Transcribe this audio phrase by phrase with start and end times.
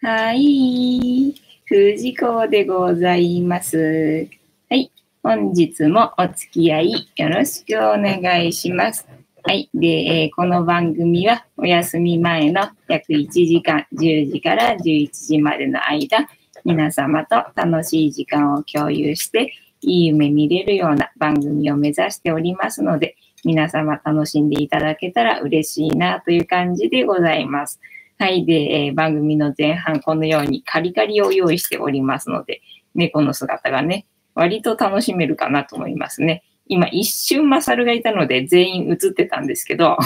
[0.00, 1.34] はい。
[1.64, 4.28] 藤子でございます。
[4.70, 4.92] はい。
[5.24, 9.08] 本日もお付き合いよろしくお願いします。
[9.42, 9.68] はい。
[9.74, 16.28] で、えー、この番組はお休み前の約1時間、10時から11時までの間、
[16.64, 27.80] 皆様と楽しい時間を共有して、いい夢見れるような番組を目指しておりますので、皆様楽しんでいただけたら嬉しいなという感じでございます。
[28.18, 28.44] はい。
[28.44, 32.62] で、えー、番組の前半、このようにカリカリを用意しておりますので、
[32.94, 36.42] 猫の姿がね、割と楽しめるかなと思いますね。
[36.66, 39.96] 今一瞬マサルがいたので全員映ってたんですけど、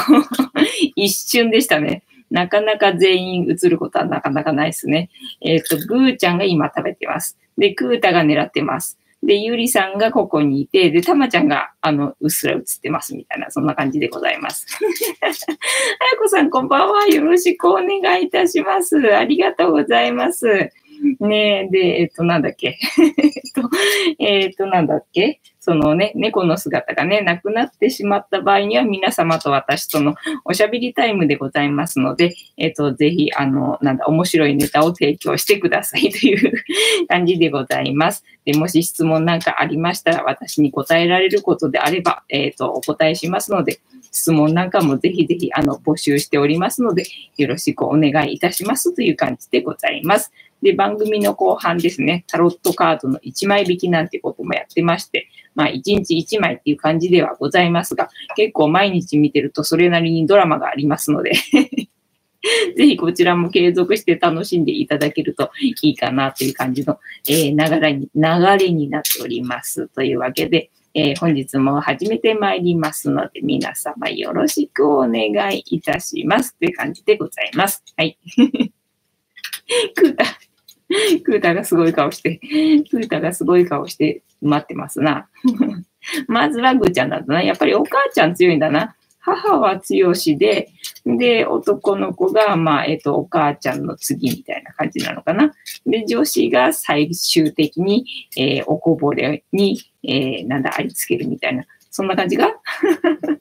[0.95, 2.05] 一瞬でしたね。
[2.31, 5.11] なかなか全員映ることはなかなかないですね。
[5.41, 7.39] えっ、ー、と、グーちゃんが今食べてます。
[7.59, 8.99] で、クータが狙ってます。
[9.23, 14.67] で、ゆりさんがここにいて、で、たまちゃんが、あの、うっすら映ってますみたいな、そんな感じでございます。
[15.23, 15.33] あや
[16.19, 17.07] こさん、こんばんは。
[17.07, 18.97] よろしくお願いいたします。
[19.17, 20.73] ありがとうございます。
[21.21, 22.79] ねえで、えっと、なんだっけ。
[22.99, 23.71] えっと、
[24.19, 25.41] えっと、なんだっけ。
[25.65, 36.53] そのね、猫の姿がね、なくなってしまった場合には、皆様と私とのおしゃべりタイムでございますので、えっと、ぜひ、あの、なんだ、面白いネタを提供してくださいという
[37.07, 38.25] 感じでございます。
[38.45, 43.79] で、もし質問なんかありましたら、私に答えられることであれば、えっと、お答えしますので、
[44.11, 47.05] 質問なんかもぜひぜひ、あの、募集しておりますので、
[47.37, 50.33] よろしくお願いいたしますという感じでございます。
[50.63, 61.33] で、番組の後半ですね、タロットカードの1枚引きなんてこともやってまして、まあ、1日1枚っていう感じではございますが、結構毎日見てるとそれなりにドラマがありますので
[62.77, 69.89] ぜひこちらも継続して楽しんでいただけるといいかなという感じの、えー、流れに、流れになっております。
[69.89, 76.57] というわけで、えー、本日も始めてまいりますので、皆様よろしくお願いいたします。
[76.57, 77.85] という感じでございます。
[77.97, 78.19] はい。
[79.95, 80.25] クータ
[81.25, 82.39] クータがすごい顔して、
[82.91, 85.29] クータがすごい顔して待ってますな。
[86.27, 87.43] まずはグーちゃんだったな。
[87.43, 88.97] やっぱりお母ちゃん強いんだな。
[89.21, 90.71] 母は強しで、
[91.07, 95.53] で、男の子が、まあ、えっ、と、お母ちゃんの次みたいな感じなのかな。
[95.87, 98.05] で、女子が最終的に、
[98.37, 101.65] えー、おこぼれに、えー、なんだ、ありつけるみたいな。
[101.93, 102.53] そんな感じが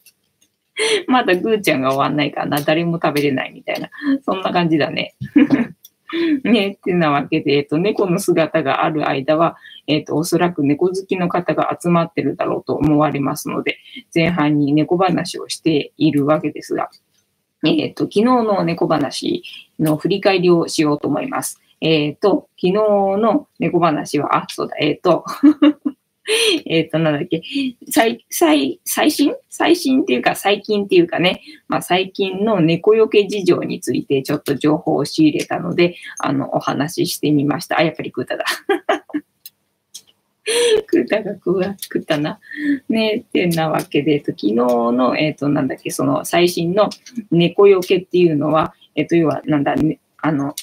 [1.08, 2.62] まだグーちゃんが終わんないからな。
[2.62, 3.90] 誰も食べれないみたいな。
[4.24, 5.16] そんな感じだね。
[6.44, 9.58] ね、ってなわけで、えっと、猫の姿がある間は、
[9.88, 13.78] えっと、おそらく猫好きの方が集まってるだろうと思われますので、
[14.14, 16.90] 前半に猫話をしているわけですが、
[17.64, 19.44] えっと、昨日の猫話
[19.80, 21.62] の振り返りをしようと思います。
[21.80, 25.26] えっと、昨日の猫話は、あ、そうだ、えっと
[26.66, 27.42] えっと、なんだっけ、
[27.90, 29.34] 最、最、最新？
[29.50, 37.80] 最新っていうか最近っていうかね、まあ最近の猫よけ事情についてちょっと情報を仕入れたので、あの、お話ししてみました。
[37.80, 38.46] あ、やっぱりクータだ。
[40.88, 41.34] クータが
[41.80, 42.40] 食ったな。
[42.90, 46.90] ねってなわけで、昨日の、えっと、なんだっけ、その最新の
[47.30, 50.56] 猫よけっていうのは、えっと、要は、なんだ、ね、あの、赤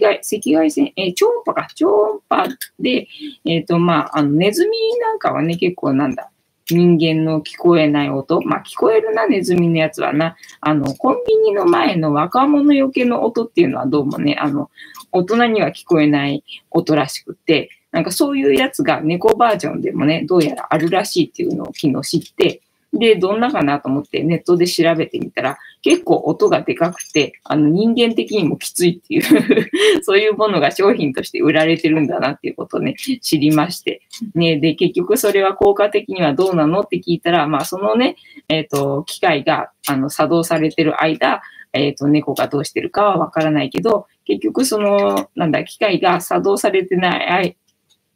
[0.00, 2.48] 外、赤外線、えー、超音波か、超音波
[2.80, 3.08] で、
[3.44, 6.30] えっ、ー、と、まあ、あの、ネズミなんかはね、結構なんだ、
[6.70, 8.40] 人間の聞こえない音。
[8.42, 10.36] まあ、聞こえるな、ネズミのやつはな。
[10.60, 14.70] あの、コンビニの前の若者よけの音っていうのはどうもね、あの、
[15.12, 29.22] 大人には聞こえない音らしくて、なんかそういうやつが猫バージョンでもね、どうやらあるらしいっていうのを昨日知って、で、どんなかなと思ってネットで調べてみたら、結構音がでかくて、あの人間的にもきついっていう
[30.02, 34.00] そういうものが商品として売られてるんだなっていうことをね、知りまして。
[34.34, 38.16] ね、で、結局それは効果的にはどうなのって聞いたら、まあそのね、
[38.48, 41.42] えっ、ー、と、機械があの作動されてる間、
[41.74, 47.56] えっ、ー、と、猫がどうしてるかはわからないけど、結局その、なんだ、機械が作動されてない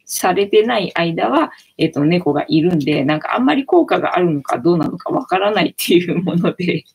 [0.05, 6.85] されてない間は、えっ、と、猫がいるんで、なんかあんまり効果があるのかどうなのかわからないっていうもので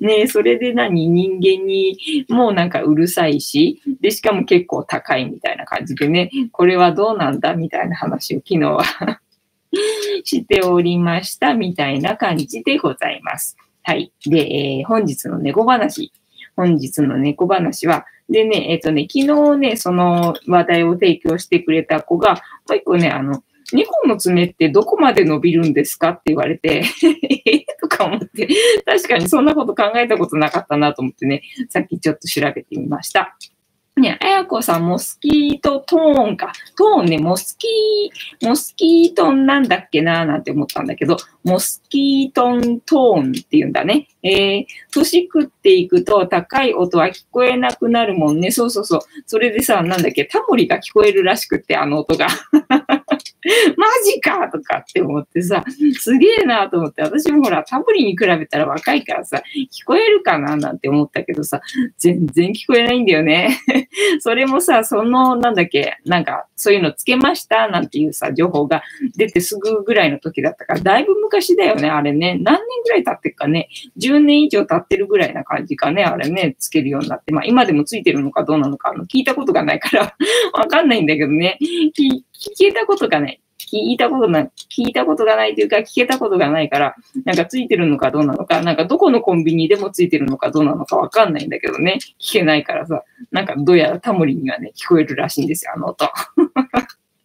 [0.00, 1.08] ねそれで何？
[1.08, 1.96] 人間に
[2.28, 8.84] もうなんかうるさいし、で、しかも結構高いみたいな感じでね、これはどうなんだみたいな話を昨日は
[10.24, 13.56] しておりましたみたいな感じでございます。
[13.82, 14.12] はい。
[14.26, 16.12] で、えー、本日の猫話。
[16.56, 23.42] 本日の猫話は、でね、えっ、ー、とね、昨日ね、その話題を提供してくれた子が、もう一個ね、あの、
[23.74, 26.84] 2本の爪ってどこまで伸びるんですかって言われて
[27.44, 28.48] えとか思って、
[28.86, 33.36] 確かにそんなこと考えたことなかったなと思ってね、さっきちょっと調べてみました。
[33.96, 36.52] ね、あやこさん、モスキートトーンか。
[36.76, 44.08] トーンね、モスキー、モスキートンなんだっけなーなんて思ったんだけど、モスキートントーンって言うんだね。
[44.22, 48.50] えー、年食っていくと高い音は聞こえなくなるもんね。
[48.50, 49.00] そうそうそう。
[49.26, 52.28] それでさ、なんだっけ、タモリが聞こえるらしくって、あの音が。
[53.76, 55.62] マジかとかって思ってさ、
[55.98, 60.56] すげえなと思って、私もほら、タモリに比べたら若いからさ、聞こえるかな？
[60.56, 61.60] なんて思ったけどさ、
[61.98, 63.58] 全然聞こえないんだよね。
[64.20, 67.68] それもさ、その、なんだっけ、なんか、そういうのつけました？
[67.68, 68.82] なんていうさ、情報が
[69.14, 72.38] 出てすぐぐらいの時だったから、だいぶ昔昔だよね、あれね。
[72.40, 73.68] 何年ぐらい経ってるかね。
[73.98, 77.32] 10年以上経ってるぐらいな感じかね、あれね、つけるようになって。
[77.32, 80.14] まあ、今でもついてるのかどうなのか、あの、聞いたことがないから
[80.54, 81.58] わかんないんだけどね。
[81.60, 82.22] 聞
[82.56, 83.40] 聞いたことがない。
[83.58, 86.94] 聞いたことない、聞いたことがないというか、聞けたことがないから、
[87.24, 93.02] なんかついてるのかどうなのか、なんかどこのコンビニでもついてるのかどうなのかわかんないんだけどね、聞けないからさ、
[93.32, 96.08] なんかどうやらタモリにはね、聞こえるらしいんですよ、あの音。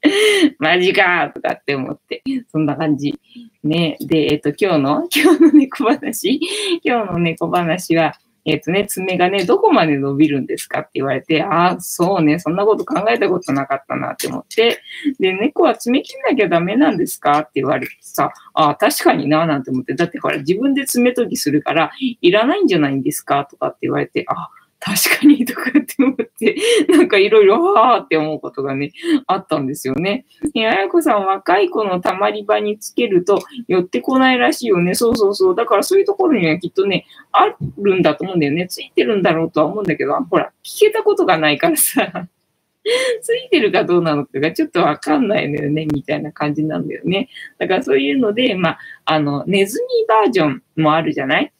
[0.59, 3.19] マジかとかって思って、そんな感じ。
[3.63, 3.97] ね。
[3.99, 6.39] で、えっと、今日の、 今日の猫話、
[6.83, 8.13] 今日の猫話は、
[8.45, 14.81] えっ、とね、爪がね、どこまで伸びるんですかって言われて、ああ、そうね、そんなこと考えたことなかったなって思って、
[15.19, 26.55] で、猫は爪切んなきゃダメなんですかって言われてさ、ああ、確かにな、なんて思って、だってほら、自分で爪研ぎするから、いらないんじゃないんですかとかって言われて、ああ確かにとかって思って、
[26.87, 28.91] なんかいろいろはーって思うことがね、
[29.27, 30.25] あったんですよね。
[30.55, 34.95] え、あやこさん若い子のたまり場につけると寄ってこないらしいよね。
[34.95, 35.55] そうそうそう。
[35.55, 38.67] だからそういうところにはきっとね、あるんだと思うんだよね。
[38.67, 42.27] ついてるんだろうとは思うんだけど、ほら、聞けたことがないからさ。
[43.21, 47.27] ついてるかどうなのかがちょっとわかんないのよね、みたいな感じなんだよね。
[47.57, 51.51] だからそういうので、まあ、あの、ネズミバージョンもあるじゃない？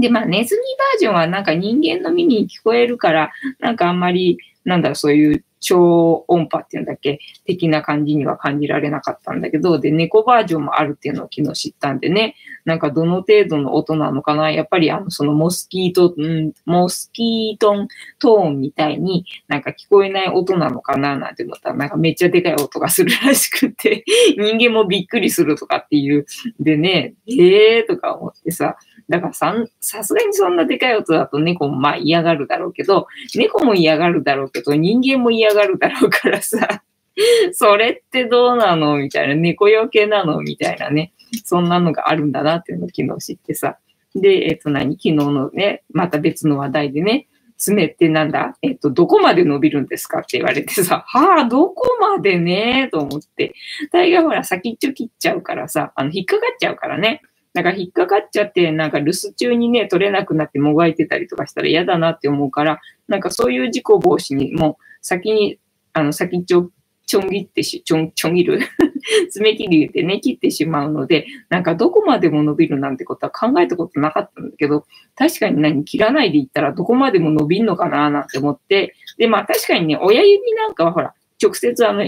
[0.00, 17.88] で、まあ、ネズミバージョンはなんか人間の耳に聞こえるから、なんかあんまり、なんだろ、そういう超音波っていうんだっけ、的な感じには感じられなかったんだけど、で、猫バージョンもあるっていうのを昨日知ったんでね、なんかどの程度の音なのかなやっぱりあの、そのモスキート、んモスキートン
[18.18, 24.04] トーンみたいになんか聞こえない音なのかななんて思ったら、なんかめっちゃでかい音がするらしくて、
[24.38, 26.26] 人間もびっくりするとかっていう、
[26.60, 28.76] でね、えーとか思ってさ、
[29.08, 36.82] だからさ、さすがにそんなでかい音だと猫もまあ嫌がるだろうけど、猫も嫌がるだろうけど、人間も嫌がるだろうからさ、
[37.52, 38.98] それってどうなの？
[38.98, 40.40] みたいな、猫よけなの？
[40.40, 41.12] みたいなね、
[41.44, 43.78] そんなのがあるんだなっていうのを昨日知ってさ。
[44.14, 44.94] で、えっ、と何？
[44.96, 47.26] 昨日のね、また別の話題でね、
[47.56, 48.56] 爪ってなんだ？
[48.60, 52.88] えっ、と、どこまで伸びるんですかって言われてさ、 はあ、どこまでね？
[52.92, 53.54] と思って。
[53.92, 57.22] 大概ほら先っちょ切っちゃうからさ、あの、引っかかっちゃうからね。
[57.56, 65.58] なんか引っかかっちゃって、なんか留守中にね、取れなくなってもがいてたりとかしたら嫌だなって思うから、なんかそういう事故防止にも先に、
[65.94, 66.70] あの、先ちょ、
[67.06, 68.60] ちょん切ってし、ちょん、ちょん切る
[69.32, 82.04] 爪切りでね、切ってしまうので、なんかどこまでも伸びるなんてことは考えたことなかったんだけど、確かに何、切らないでいったらどこまでも伸びんのかななんて思って、で、まあ確かにね、親指なんかはほら、直接あの、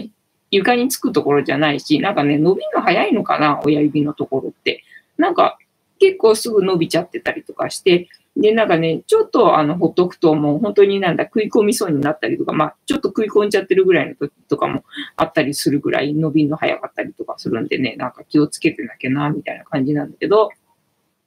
[0.50, 4.82] 床につくところじゃないし、なんかね、伸びが早いのかな、親指のところって。
[5.18, 5.58] なんか
[5.98, 14.84] 結構すぐ伸びちゃってたりとかして、で、なんかね、ちょっとあの、ほっとくともう本当になんだ、食い込みそうになったりとか、まあ、ちょっと食い込んじゃってるぐらいの時とかも
[15.16, 20.50] あったりするぐらい伸びの早かったりとかするんでね、なんか気をつけてなきゃな、みたいな感じなんだけど、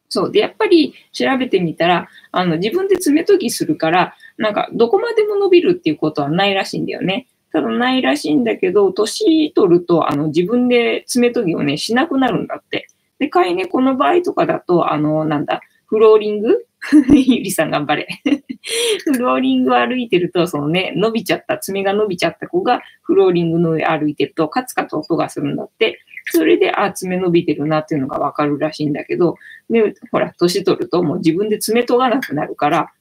[0.07, 0.31] そう。
[0.31, 7.27] で、やっぱり調べてみたら、あの、自分で爪研ぎするから、なんか、どこまでも伸びるっていうことはないらしいんだよね。
[7.53, 12.87] ただないらしいんだけど、年取ると、あの、自分で爪研ぎをね、しなくなるんだって。
[13.21, 16.65] で、飼い猫の場合とかだと、あの、なんだ、フローリング？
[17.13, 18.07] ゆりさん頑張れ
[19.05, 25.99] フローリングを歩いてると、そのね、伸びちゃった、爪が伸びちゃった子がフローリングの上歩いてると、カツカツ音がするんだって。
[26.31, 29.35] それで、あ、爪伸びてるなっていうのがわかるらしいんだけど、
[29.69, 32.91] で、ほら、年取るともう自分で爪研がなくなるから、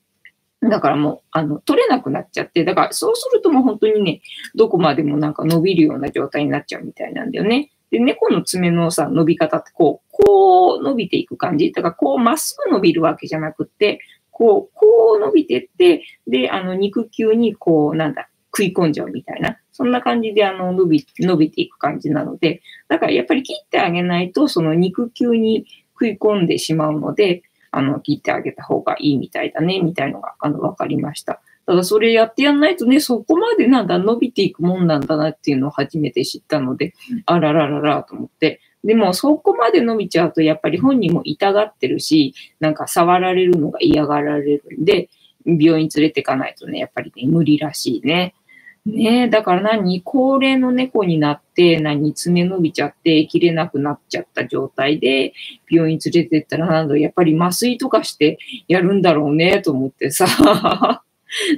[0.61, 4.21] だからもう、あの、取れなくなっちゃって、だからそうするともう本当にね、
[4.55, 7.71] どこまでもなんか伸びるような状態になっちゃうみたいなんだよね。
[7.91, 11.73] で、猫の爪のさ、伸び方ってこう、こう伸びていく感じ。
[11.73, 19.59] だからこうまっすぐ伸びるわけじゃなくって、こう、こう伸びてって、で、あの、肉球にこう、なんだ、食い込んじゃうみたいな。
[19.73, 31.41] そんな感じで、あの、伸び、伸びていく感じなので、だからやっぱり切ってあげないと、その肉球に食い込んでしまうので、あの、切ってあげた方がいいみたいだね、みたいのが、あの、わかりました。
[31.71, 36.95] ただそれやってやんないとね、そこまでなんだ、伸びていくもんなんだなっていうのを初めて知ったので、
[37.27, 38.61] あららららと思って。
[38.83, 45.11] でもそこまで伸びちゃうとやっぱり本人も痛がってるし、なんか触られるのが嫌がられるんで、
[45.47, 48.35] 病院連れてかないとね、やっぱりね、無理らしいね。
[48.85, 50.03] ねえ、だから何？
[50.03, 52.13] 高齢の猫になって、何？
[52.15, 55.35] 爪伸びちゃって、切れなくなっちゃった状態で、
[55.71, 61.05] 病院連れてったら、なんだやっぱり麻酔とかしてやるんだろうね、と思ってさ。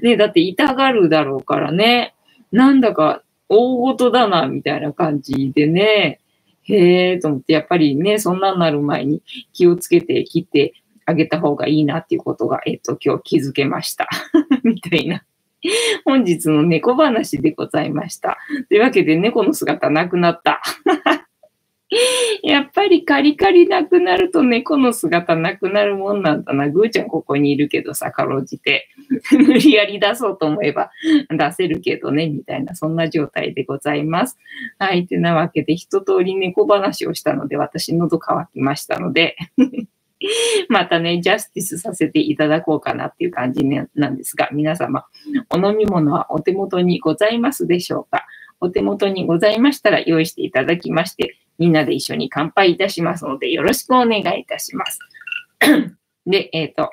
[0.03, 2.15] ねだって痛がるだろうからね。
[2.51, 6.21] なんだか大事だな、みたいな感じでね。
[6.63, 10.75] へえ、と思って、やっぱりね、そんなになる前に気をつけて切って
[11.05, 14.09] あげた方がいいなっていうことが、えっ、と、今日気づけました。
[14.63, 15.25] みたいな。
[16.05, 18.39] 本日の猫話でございました。
[18.69, 20.61] というわけで猫の姿なくなった。
[22.43, 26.69] やっぱりカリカリなくなると猫の姿なくなるもんなんだな。
[26.71, 28.89] ぐーちゃんここにいるけどさ、かろうじて。
[29.33, 30.91] 無理やり出そうと思えば
[31.31, 34.39] 出せるけどね、みたいな、そんな状態でございます。
[34.79, 35.07] はい。
[35.07, 39.37] てなわけで、一通り猫話をしたので、私喉乾きましたので
[40.69, 45.05] またね、ジャスティスさせていただこうかなっていう感じなんですが、皆様、
[45.51, 48.25] お飲み物はお手元にございますでしょうか？
[48.61, 54.99] お手元にございましたら用意していただきまして、みんなで一緒に乾杯いたしますので、よろしくお願いいたします。
[56.27, 56.91] で、えっ、ー、と、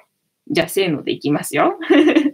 [0.47, 1.79] じゃあ、せーのでいきますよ。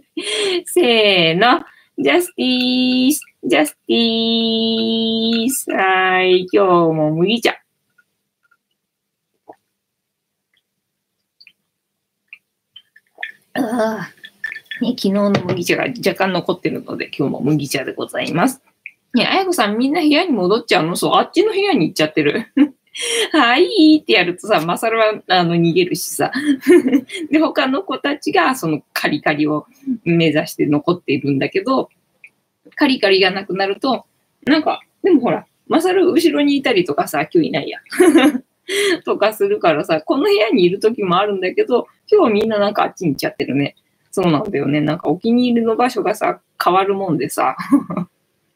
[0.66, 1.64] せーの。
[1.96, 5.70] ジャスティース、ジャスティース。
[5.70, 7.56] はい、今日も麦茶。
[13.54, 14.10] あ
[14.82, 18.60] ね、昨日の麦茶が若干残ってるので、今日も麦茶でございます。
[19.16, 20.94] ね、あやこさんみんな部屋に戻っちゃうの？
[20.94, 22.52] そう、あっちの部屋に行っちゃってる。
[23.32, 26.30] はいってやるとさ、マサルはあの逃げるしさ。
[27.30, 29.66] で、他の子たちがそのカリカリを
[30.04, 31.88] 目指して残っているんだけど、
[32.74, 34.04] カリカリがなくなると、
[34.44, 37.80] なんか、でもほら、マサル後ろにいたりとかさ、今日いないや。
[39.04, 43.76] とかするからさ、この部屋にいる時もあるんだけど、今日みんななんかあっちに行っちゃってるね。
[44.10, 44.80] そうなんだよね。
[44.80, 47.56] なんかお気に入りの場所がさ、変わるもんでさ、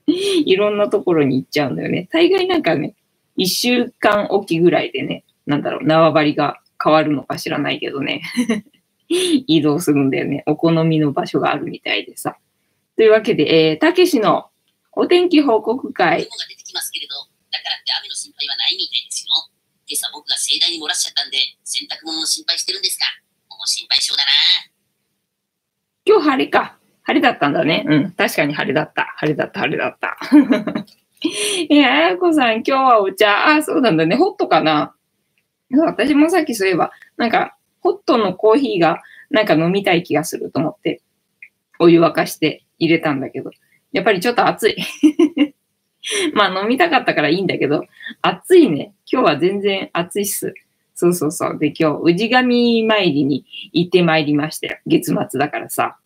[0.06, 2.08] いろんなところに行っちゃうんだよね。
[2.12, 2.94] 大概なんかね、
[3.36, 8.22] 一週間おきぐらいでね、なんだろう、縄張りが変わるのか知らないけどね。
[9.08, 10.44] 移動するんだよね。
[10.46, 12.38] お好みの場所があるみたいでさ。
[12.96, 14.50] というわけで、えー、たけしの
[14.92, 16.24] お天気報告会。
[16.24, 17.14] が出てきますけれど、
[17.50, 19.32] だからって雨の心配はないみたいですよ。
[19.88, 23.06] 今朝僕が盛大に漏らしちゃったんで、洗濯物の心配してるんですが、
[23.48, 24.30] もう心配性だな。
[26.06, 26.79] 今日晴れか。
[27.10, 27.84] 晴れだったんだね。
[27.88, 28.12] うん。
[28.12, 29.14] 確かに晴れだった。
[29.16, 30.16] 晴れだった、晴れだった。
[31.68, 33.48] えや、あやこさん、今日はお茶。
[33.48, 34.14] あ、そうなんだね。
[34.14, 34.94] ホットかな？
[35.72, 41.02] 私もさっきそういえば、なんか、ホットのコーヒーが、なんか飲みたい気がすると思って、
[41.80, 43.50] お湯沸かして入れたんだけど、
[43.90, 44.76] やっぱりちょっと暑い。
[46.32, 47.86] まあ飲みたかったからいいんだけど、
[48.22, 48.94] 暑いね。
[49.10, 50.54] 今日は全然暑いっす。
[50.94, 51.58] そうそうそう。
[51.58, 54.78] で、今日、氏神参りに行ってまいりましたよ。
[54.86, 55.98] 月末だからさ。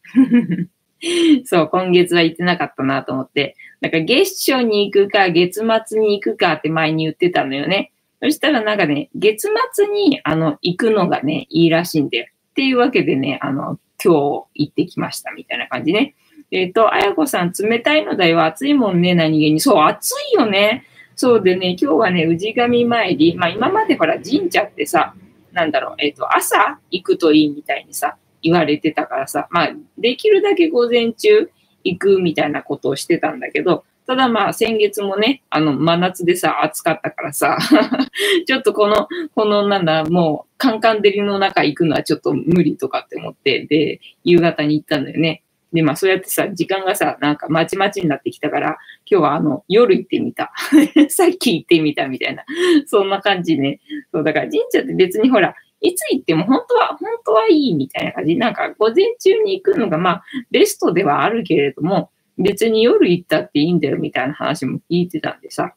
[1.45, 3.57] そう、今月は行ってなかったなと思って。
[3.81, 7.93] なんか月初に行くか、月末に行くかって前に言ってたのよね。
[8.23, 12.27] そしたらなんかね、月末に、あの、行くのがね、いいらしいんだよ。
[12.51, 16.15] っていうわけでね、あの、今日行ってきましたみたいな感じね。
[16.51, 18.43] えっ、ー、と、あやこさん、冷たいのだよ。
[18.45, 19.61] 暑いもんね、何気に。
[19.61, 20.85] そう、暑いよね。
[21.17, 23.37] そうでね、今日はね、氏神参り。
[23.37, 25.15] まあ今までほら、神社ってさ、
[25.53, 31.51] なんだろう、えっ、ー、と、朝行くといいみたいにさ、言われてたからさ、まあ、できるだけ午前中
[31.83, 37.57] 行くみたいなことをしてたんだけど、ただまあ先月もね、あの真夏でさ、暑かったからさ、
[38.47, 45.43] ちょっとこの、このなんだ、もうカンカン照りの中行くのはちょっと無理とかって思って、で、夕方に行ったんだよね。
[45.73, 48.77] で、まあそうやってさ、時間がさ、なんかまちまちになってきたから、
[49.11, 50.53] 今日はあの、夜行ってみた。
[51.09, 52.45] さっき行ってみたみたいな。
[52.87, 53.81] そんな感じね。
[54.13, 58.37] そう、だから神社って別にほら、いつ行っても本当は、本当はいいみたいな感じ。
[58.37, 65.75] なんか午前中に行くのがまあベストではあるけれども、別に夜行ったっていいんだよみたいな話も聞いてたんでさ。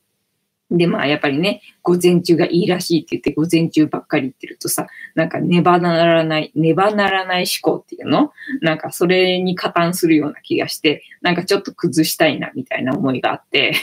[0.72, 8.32] で、まあやっぱりね、午前中がいいらしいって言って午前中ばっかり言ってるとさ、なんかねばならない、ねばならない思考っていうの？
[8.62, 13.74] なんかそれに加担するような気がして、なんかちょっと崩したいなみたいな思いがあって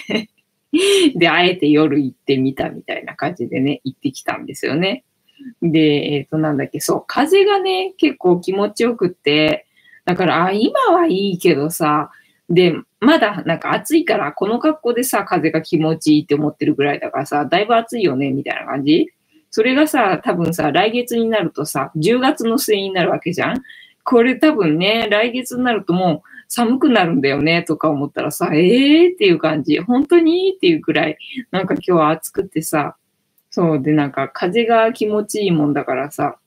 [1.16, 5.04] で、あえて夜行ってみたみたいな感じでね、行ってきたんですよね。
[5.63, 5.81] で、
[6.15, 9.67] えっ、ー、と、なんだっけ、そう、風がね、結構気持ちよくって、
[10.05, 12.11] だから、あ、今はいいけどさ、
[12.51, 19.09] で、まだなんか暑いから、この格好でさ、風が気持ちいいって思ってるぐらいだからさ、だいぶ暑いよね、みたいな感じ。
[19.51, 23.63] それがさ、多分さ、来月になるとさ、10月の末になるわけじゃん。
[24.03, 29.79] これ多分ね、来月になるともう寒くなるんだよね、とか思ったらさ、えー、っていう感じ。
[29.79, 31.19] 本当にっていうくらい、
[31.51, 32.97] なんか今日は暑くてさ、
[33.54, 36.38] そうで、なんか風が気持ちいいもんだからさ、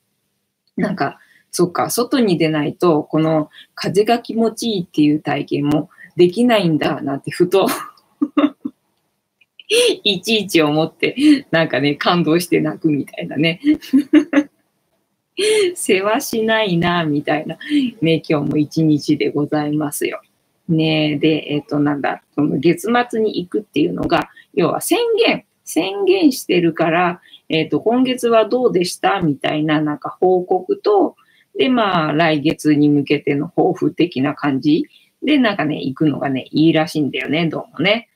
[0.76, 1.18] なんか、
[1.50, 7.66] そっか、外に出ないと、この風が気持ちいいっていう体験もできないんだ、なんてふと
[10.04, 11.16] いちいち思って、
[11.50, 13.62] なんかね、感動して泣くみたいなね。
[15.74, 17.56] 世話しないな、みたいな。
[18.02, 20.20] ね、今日も一日でございますよ。
[20.68, 27.20] ねで、えっ、ー、と、なんだ、その月末に行くっていうのが、要は宣言、宣言してるから、
[27.50, 29.20] えっ、ー、と、今月はどうでした？
[29.20, 31.14] みたいな、なんか報告と、
[31.58, 34.86] で、まあ、来月に向けての抱負的な感じ
[35.22, 38.08] で、なんかね、行くのがね、いいらしいんだよね、どうもね。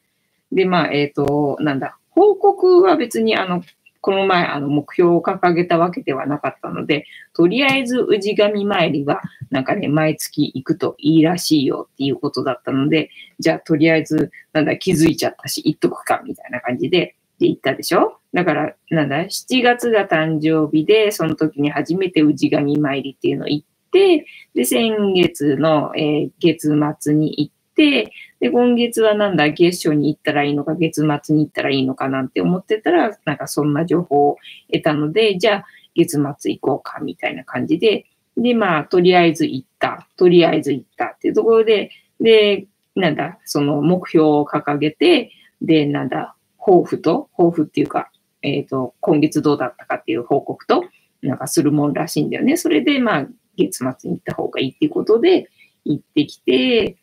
[0.51, 3.63] で、まあ、えっ、ー、と、なんだ、報告は別に、あの、
[4.01, 7.05] この前、あの、目標を掲げたわけではなかったので、
[7.35, 18.19] とりあえず、氏神参りは、なんかね、毎月行くといいらしいよっていうことだったので、じゃあ、とりあえず、なんだ、気づいちゃったし、行っとくか、みたいな感じで、で行ったでしょ？
[18.33, 34.39] だから、なんだ、7月が誕生日で、その時に初めて氏神参りっていうのを行って、で、先月の、えー、月末に行って、で、今月はなんだ、月初に行ったらいいのか、月末に行ったらいいのかなんて思ってたら、なんかそんな情報を
[34.73, 38.07] 得たので、じゃあ月末行こうか、みたいな感じで、
[38.37, 46.35] で、まあ、とりあえず行った、とりあえず行ったっていうところで、で、なんだ、その目標を掲げて、で、なんだ、
[46.65, 48.11] 抱負と、抱負っていうか、
[48.43, 50.85] えっ、ー、と、今月どうだったかっていう報告と、
[51.23, 52.57] なんかするもんらしいんだよね。
[52.57, 53.27] それで、まあ、
[53.57, 55.49] 月末に行った方がいいっていうことで、
[55.85, 56.97] 行ってきて、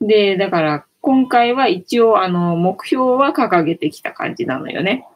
[0.00, 5.06] で、だから今回は一応あの目標は掲げてきた感じなのよね。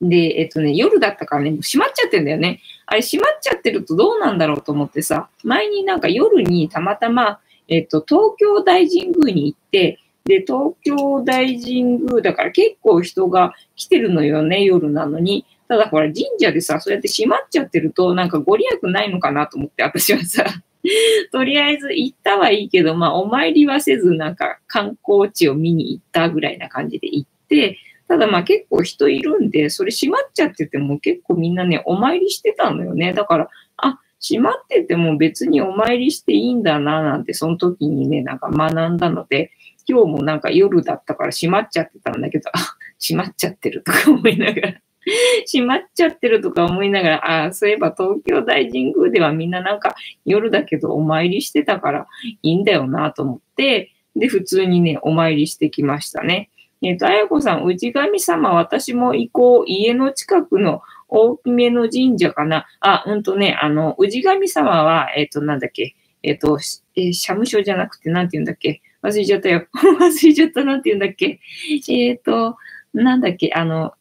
[0.00, 2.60] で、えっとね、夜だったからね、閉まっちゃってんだよね。
[2.86, 15.44] あれ閉まっちゃってるとどうなんだろうと思ってさ、前になんか夜にたまたま、えっと、東京大神宮に行って、で、東京大神宮だから結構人が来てるのよね、夜なのに。
[15.68, 20.44] ただほら神社でさ、そうやって閉まっちゃってるとなんかご利益ないのかなと思って、私はさ、
[21.32, 27.78] とりあえず行ったはいいけど、まあ、お参りはせず、なんか観光地を見に行ったぐらいな感じで行って、
[28.08, 33.12] ただまあ結構人いるんで、それ閉まっちゃってても結構みんなね、お参りしてたのよね。
[33.14, 39.50] だから、あ、閉まってても別にお参りしていいんだな、なんてその時にね、なんか学んだので、
[39.86, 44.80] 今日もなんか夜だったから閉まっちゃってたんだけど、あ、閉まっちゃってるとか思いながら
[45.50, 49.94] 閉まっちゃってるとか思いながら、ああ、そういえば東京大神宮ではみんななんか
[50.24, 52.06] 夜だけどお参りしてたから
[52.42, 56.50] いいんだよなと思って、で、普通にね、お参りしてきましたね。
[56.82, 59.64] えっ、ー、と、あやこさん、氏神様、私も行こう。
[59.66, 62.66] 家の近くの大きめの神社かな。
[62.80, 65.96] あ、うんとね、あの、氏神様は、えっ、ー、と、なんだっけ。
[66.22, 66.58] えっ、ー、と、
[66.94, 68.82] え、社務所じゃなくて、なんて言うんだっけ。
[69.04, 69.66] 忘れちゃったよ。
[70.00, 71.38] 忘れちゃった、なんて言うんだっけ？
[71.88, 72.56] えっ、と、
[72.94, 73.92] なんだっけ、あの、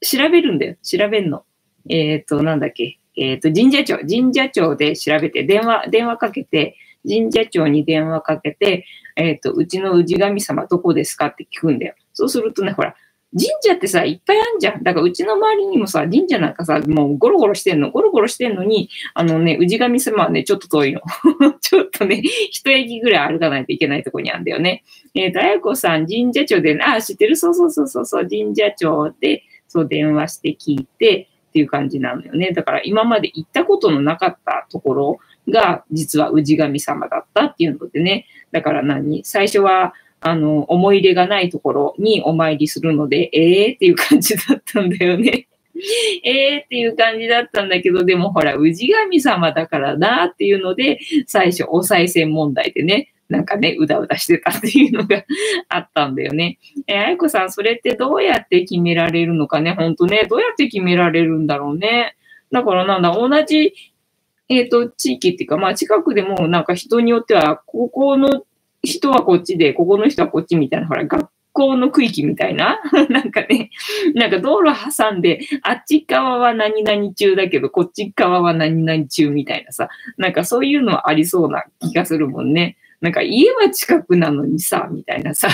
[0.00, 0.76] 調べるんだよ。
[0.82, 1.44] 調べんの。
[1.88, 2.98] えっ、ー、と、なんだっけ？
[3.16, 6.76] えっ、ー、と、神社庁、神社庁で調べて、電話、電話かけて、
[7.08, 8.84] 神社庁に電話かけて、
[9.16, 11.94] えっ、と、うちの氏神様どこですかって聞くんだよ。
[12.12, 12.96] そうするとね、ほら、
[13.32, 14.82] 神社ってさ、いっぱいあんじゃん。
[14.82, 17.90] だからうちの周りにもさ、神社なんかさ、もうゴロゴロしてんの。
[17.90, 21.02] ゴロゴロしてんのに、あのね、氏神様はね、ちょっと遠いの。
[21.60, 24.82] ちょっとね、一駅ぐらい歩かないといけないとこにあるんだよね。
[25.14, 27.36] えっ、ー、と、あやこさん、神社庁で、あ、知ってる？
[27.36, 32.52] そうそうそうそうそう、神社庁で、そう電話して聞いてっていう感じなのよね。
[32.52, 38.26] だから今まで行ったことのなかったところが実は氏神様だったっていうのでね。
[38.52, 39.24] だから何？
[39.24, 45.48] 最初はあの、思い入れがないところにお参りするので、ええー、っていう感じだったんだよね。
[46.24, 55.22] ええっていう感じだったんだけど、でもほら、氏神様だからなっていうので、最初お賽銭問題でね、なんかね、うだうだしてたっていうのが
[55.68, 56.58] あったんだよね。
[56.86, 62.16] えー、あやこさん、それってどうやって決められるのかね、ほんとね、どうやって決められるんだろうね。
[62.50, 63.74] だからなんだ、同じ、
[64.48, 68.44] えっ、ー、と、地域っていうか、まあ近くでもなんか人によっては、ここの
[68.82, 73.70] 人はこっちで、ここの人はこっちみたいな、ほら、学校の区域みたいな なんかね、
[74.14, 82.76] なんか道路挟んで、あっち側は何々中だけど、こっち側は何々中みたいなさ、なんかそういうのはありそうな気がするもんね。
[83.00, 85.48] なんか家は近くなのにさ、みたいなさ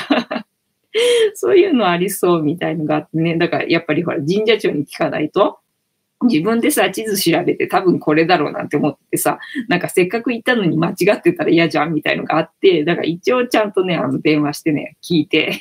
[1.34, 3.36] そういうのありそうみたいのがあってね。
[3.36, 5.58] だからやっぱりほら神社長に聞かないと、
[6.22, 15.60] 自分でさ、地図調べて多分これだろうなんて思ってさ、なんかせっかく行ったのに間違ってたら嫌じゃんみたいのがあって、だから一応ちゃんとね、あの電話してね、聞いて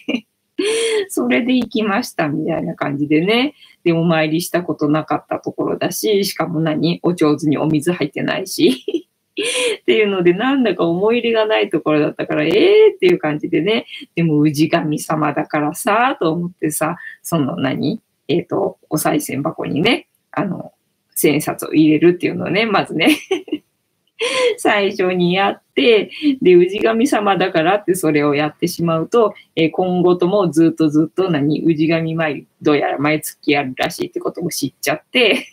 [1.09, 3.55] それで行きましたみたいな感じでね。
[3.83, 9.09] で、お参りしたことなかったところだし、しかも何お上手にお水入ってないし
[9.81, 13.85] っていうので、なんだか思い入れがないところだったから、ええー、っていう感じでね。
[14.15, 20.73] でも、氏神様だからさ、と思ってさ、その何えっ、ー、と、お賽銭箱にね、あの、
[21.15, 23.17] 千円札を入れるっていうのをね、まずね
[24.57, 35.47] 最初にやって、で、氏神様だからってそれをやってしまうと、えー、今後ともずっとずっと何、氏神参どうやら毎月やるらしいってことも知っちゃって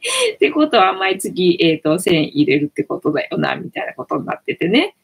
[0.34, 4.96] ってことは毎月、えっ、ー、と、千円入れるってことだよな、みたいなことになっててね。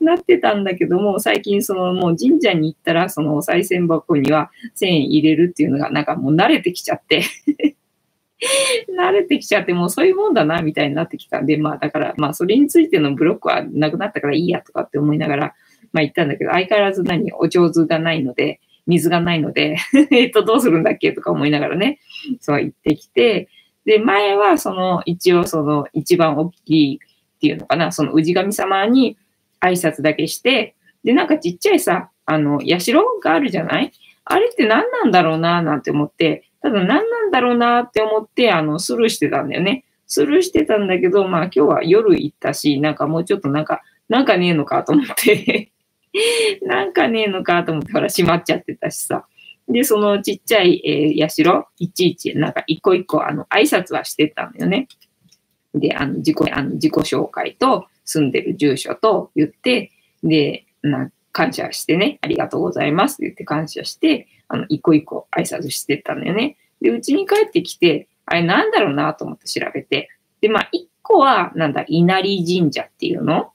[0.00, 7.22] なってたんだけども、最近そのもう神社に行ったら、そのお賽銭箱には千円入れるっていうのがなんかもう慣れてきちゃって
[8.98, 15.54] 慣れてきちゃって、もうそういうもんだな、みたいになってきたんで、まあだから、まあそれについてのブロックはなくなったからいいやとかって思いながら、
[15.92, 19.76] まあ言ったんだけど、相変わらず何、お上手がないので、水がないので
[20.10, 21.98] えっと、どうするんだっけとか思いながらね、
[22.40, 23.48] そう言ってきて、
[23.84, 27.00] で、前はその、一応その一番大きい
[27.36, 29.16] っていうのかな、その氏神様に
[29.60, 30.74] 挨拶だけして、
[31.04, 33.92] で、なんかちっちゃいさ、あの、社があるじゃない？
[34.24, 39.84] あれって何なんだろうな、なんて思って、ただ何なだろうなって思って、あの、スルーしてたんだよね。
[40.06, 45.70] スルーしてたんだけど、まあ今日は夜行ったし、なんかもうちょっとなんか、なんかねえのかと思って
[46.62, 49.26] なんかねえのかと思って、ほら、閉まっちゃってたしさ。
[49.68, 54.88] で、そのちっちゃい、えー、社、いちいち、なんか一個一個、あの、挨拶はしてたんだよね。
[55.74, 59.92] で、あの、自己、あの、自己紹介と、住んでる住所と言って、
[60.24, 66.56] で、な感謝してね、ありがとうございますって言って感謝して、あの、一個一個挨拶してたんだよね。
[66.80, 70.10] で、うちに帰ってきて、あれなんだろうなと思って調べて。
[70.40, 73.52] で、まあ、一個は、なんだ、稲荷神社っていうの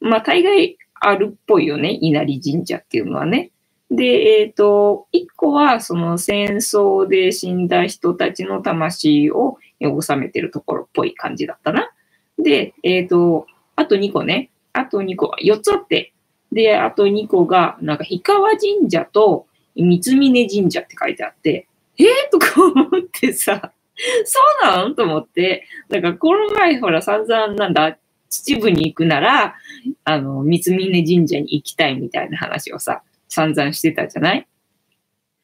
[0.00, 1.98] まあ、大概あるっぽいよね。
[2.00, 3.50] 稲荷神社っていうのはね。
[3.90, 4.04] で、
[4.40, 11.90] えっ、ー、と、一個は、その戦争で死んだ人たちの魂を収めてるところっぽい感じだったな。
[12.38, 14.50] で、えっ、ー、と、あと2個ね。
[14.72, 16.14] あと2個、4つあって。
[16.52, 21.66] で、あと2個が、なんか、氷川神社と三峯神社って書いてあって、
[22.04, 22.08] え？
[22.28, 23.72] ー、 とか思ってさ、
[24.24, 25.66] そうなのと思って。
[25.88, 27.98] だから、この前、ほら、散々なんだ、
[28.30, 29.54] 秩父に行くなら、
[30.04, 34.46] あの、三峯神社に行きたいみたいな話をさ、散々してたじゃない？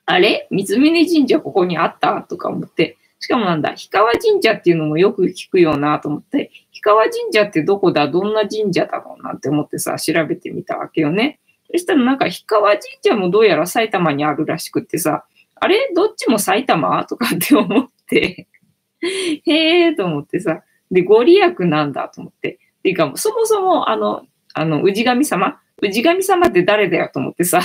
[0.07, 0.49] あれ？
[0.51, 2.23] 三峯神社ここにあった？
[2.23, 8.09] とか思って、しかもなんだ、氷川神社っていうのもよく聞くよなと思って、氷川神社ってどこだ？
[8.09, 9.23] どんな神社だろう？
[9.23, 11.41] なんて思ってさ、調べてみたわけよね。
[11.71, 15.27] そしたらなんか氷川神社もどうやら埼玉にあるらしくってさ、
[15.61, 15.91] あれ？
[15.95, 17.05] どっちも埼玉？
[17.05, 18.47] とかって思って。
[19.01, 22.59] へえーと思ってさ、で、ご利益なんだと思って。
[22.79, 24.23] っていうか、そもそも、あの、
[24.55, 25.61] あの、氏神様？
[25.83, 27.61] 氏神様って誰だよと思ってさ。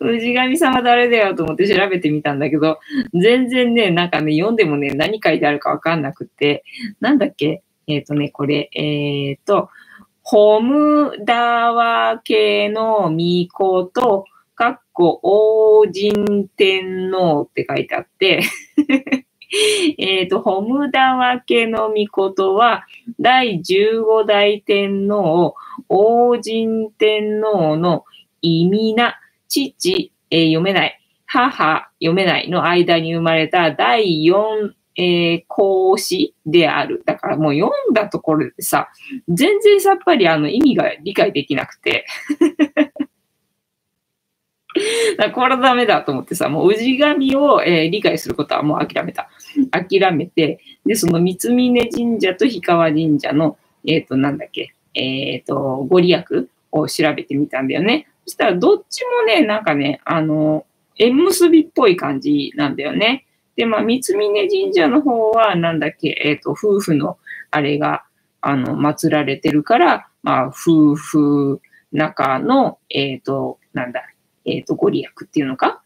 [0.00, 2.80] 氏神様誰だよと思って調べてみたんだけど、
[3.14, 6.64] 全然ね、なんかね、読んでもね、何書いてあるかわかんなくて、
[7.00, 7.62] なんだっけ？
[7.86, 9.70] えっ、ー、とね、これ、えっ、ー、と、
[10.22, 18.42] ホムダワ家の巫女と、かっこ王神天皇って書いてあって
[19.98, 22.84] えっと、ホムダワ家の巫女とは、
[23.20, 25.54] 第15代天皇、
[25.88, 28.04] 王神天皇の
[28.42, 29.16] 意味な
[29.48, 37.02] 父、えー、読めない、母、読めないの間に生まれた第4、えー、孔子である。
[37.04, 38.88] だからもう読んだところでさ、
[39.28, 42.06] 全然さっぱりあの意味が理解できなくて。
[45.16, 49.28] だこれダメだと思ってさ、もう氏神を、えー、理解することはもう諦めた。
[49.70, 53.56] 諦めて、で、その三峯神社と氷川神社の、
[53.86, 58.08] えっ、ー、と、なんだっけ、えっ、ー、と、ご利益を調べてみたんだよね。
[58.26, 60.66] そしたらどっちもね、なんかね、あの、
[60.98, 63.26] 縁結びっぽい感じなんだよね。
[63.56, 67.18] で、まあ、三峯神社の方は、なんだっけ、えっ、と、夫婦の
[67.50, 68.04] あれが、
[68.40, 71.60] あの、祀られてるから、まあ、夫婦
[71.92, 74.02] 仲の、えっ、と、なんだ、
[74.44, 75.82] えっ、ー、と、ご利益っていうのか？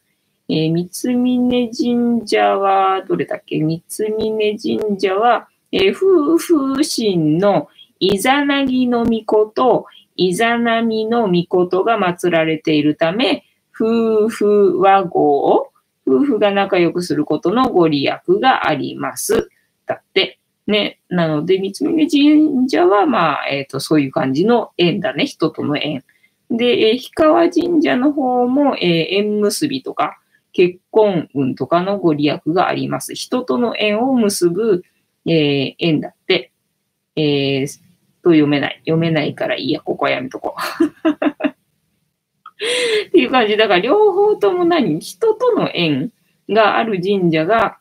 [0.48, 3.58] えー、三峯神社は、どれだっけ？
[3.58, 7.68] 三峯神社は、えー、夫婦神の
[8.00, 13.44] イザナギの巫女とイザナミの御事が祀られているため、
[13.74, 15.20] 夫婦和合
[15.52, 15.70] を、
[16.06, 19.50] 夫婦が仲良くすることのご利益があります。
[19.86, 20.40] だって。
[20.66, 21.00] ね。
[21.08, 25.24] なので、三峯神社は、まあ、えっ、ー、と、そういう感じの縁だね。
[25.26, 26.04] 人との縁。
[26.50, 30.18] で、えー、氷川神社の方も、えー、縁結びとか、
[30.52, 33.14] 結婚運とかのご利益があります。
[33.14, 34.82] 人との縁を結ぶ、
[35.26, 36.52] えー、縁だって。
[37.16, 37.66] えー、
[38.22, 38.80] と読めない。
[38.84, 40.84] 読めないからいいや、ここはやめとこう。
[43.08, 43.56] っていう感じ。
[43.56, 45.00] だから両方とも何？
[45.00, 46.12] 人との縁
[46.48, 47.78] がある神社が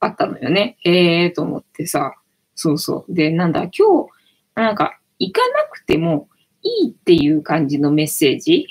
[0.00, 0.76] あったのよね。
[0.80, 2.14] へえーと思ってさ。
[2.54, 3.14] そうそう。
[3.14, 4.10] で、なんだ、今日、
[4.54, 6.28] なんか、行かなくても
[6.82, 8.66] いいっていう感じのメッセージ？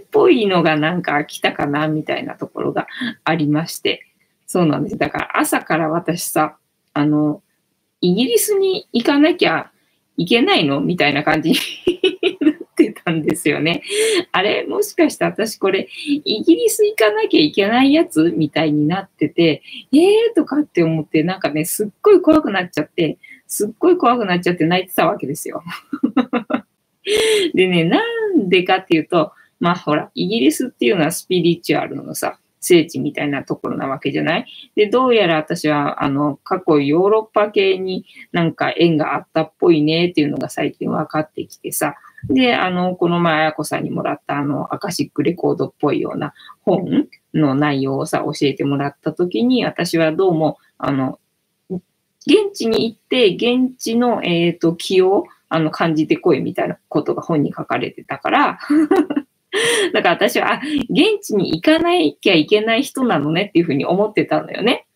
[0.00, 2.86] っ ぽいのがなんか来たかなみたいなところが
[3.24, 4.02] ありまして。
[4.46, 4.98] そうなんです。
[4.98, 6.56] だから朝から私さ、
[6.92, 7.42] あの、
[8.00, 9.70] イギリスに行かなきゃ
[10.16, 10.80] いけないの？
[10.80, 11.56] みたいな感じに
[12.40, 13.82] なってたんですよね。
[14.32, 14.64] あれ？
[14.64, 18.32] もしかして私これ、イギリス行かなきゃいけないやつ？
[18.36, 20.34] みたいになってて、えー？
[20.34, 23.18] とかって思って、なんかね、すっごい怖くなっちゃって、
[23.54, 25.62] すっごい怖くなっちゃって泣いてたわけですよ。
[27.54, 28.02] でね、な
[28.34, 34.46] んでかっていうと、まあほら、イギリスっていうのはスピリチュアルのさ、聖地みたいなところなわけじゃない？
[34.74, 41.94] で、どうやら私は、あの、過去ヨーロッパ系になんか縁があったっぽいねっていうのが最近分かってきてさ、
[42.28, 51.20] で、あの、この前、あやこさんにもらったあの、アカシックレコードっぽいような本の内容をさ、教えてもらったときに、私はどうも、あの、
[52.26, 58.58] 現地に行って、現地の、えっ、ー、と、気を、あの、感じてこいみたいなことが本に書かれてたから
[59.92, 64.86] だから私は、あ、現地に行かなきゃいけない人なのねっていうふうに思ってたのよね。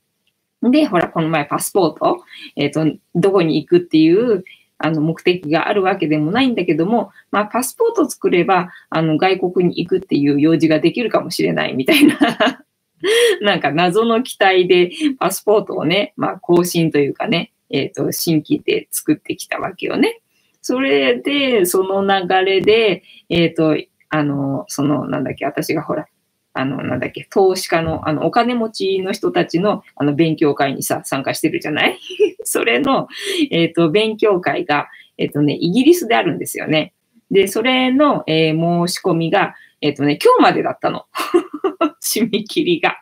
[0.63, 2.25] で、ほら、この前パスポート、
[2.57, 4.45] えっ、ー、と、どこに行くっていう、
[4.79, 12.65] あの、目的があるわけでもないんだけども、まあ、パスポートを作れば、あの、外国に行くっていう用事ができるかもしれないみたいな
[13.43, 20.21] なんか謎の期待でパスポートをね、まあ、更新というかね、えっ、ー、と、新規で作ってきたわけよね。
[20.63, 23.77] それで、その流れで、えっ、ー、と、
[24.11, 26.07] あの、その、なんだっけ、私がほら、
[26.55, 31.99] あの、なんだっけ、投資家の、あの、お金持ちの人たちの、あの、勉強会にさ、参加してるじゃない？
[32.43, 33.09] それの、
[33.51, 36.95] えっ、ー、と、勉強会が、えっ、とね、イギリスであるんですよね。
[37.31, 41.07] で、それの、えー、申し込みが、えっ、とね、今日までだったの。
[42.03, 42.97] 締め切りが。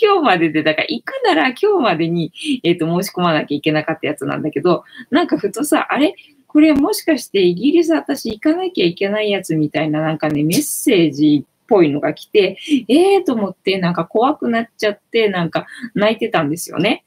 [0.00, 2.32] 今日までで、だから行くなら今日までに、
[2.64, 6.14] えっ、と、申し込まなきゃいけなかったやつなんだけど、なんかふとさ、あれ？
[6.46, 17.04] これもしかしてイギリス私行かなきゃいけないやつみたいななんかね、メッセージっぽいのが来て、ええー、と思って、なんか怖くなっちゃって、なんか泣いてたんですよね。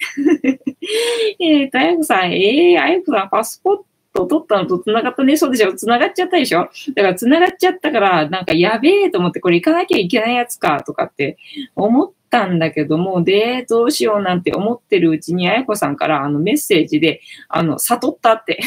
[1.42, 5.38] えっと、あやこさん、ええー、あやこさん、パスポートと取ったのと繋がったね。
[5.38, 5.74] そうでしょ？
[5.74, 6.70] 繋がっちゃったでしょ？
[6.96, 11.38] だから繋がっちゃったから、なんかやべえと思って、これ行かなきゃいけないやつか、とかって
[11.76, 18.60] 思ったんだけども、で、どうしようなんて思ってるうちに、あやこさんからあのメッセージで、あの、悟ったって。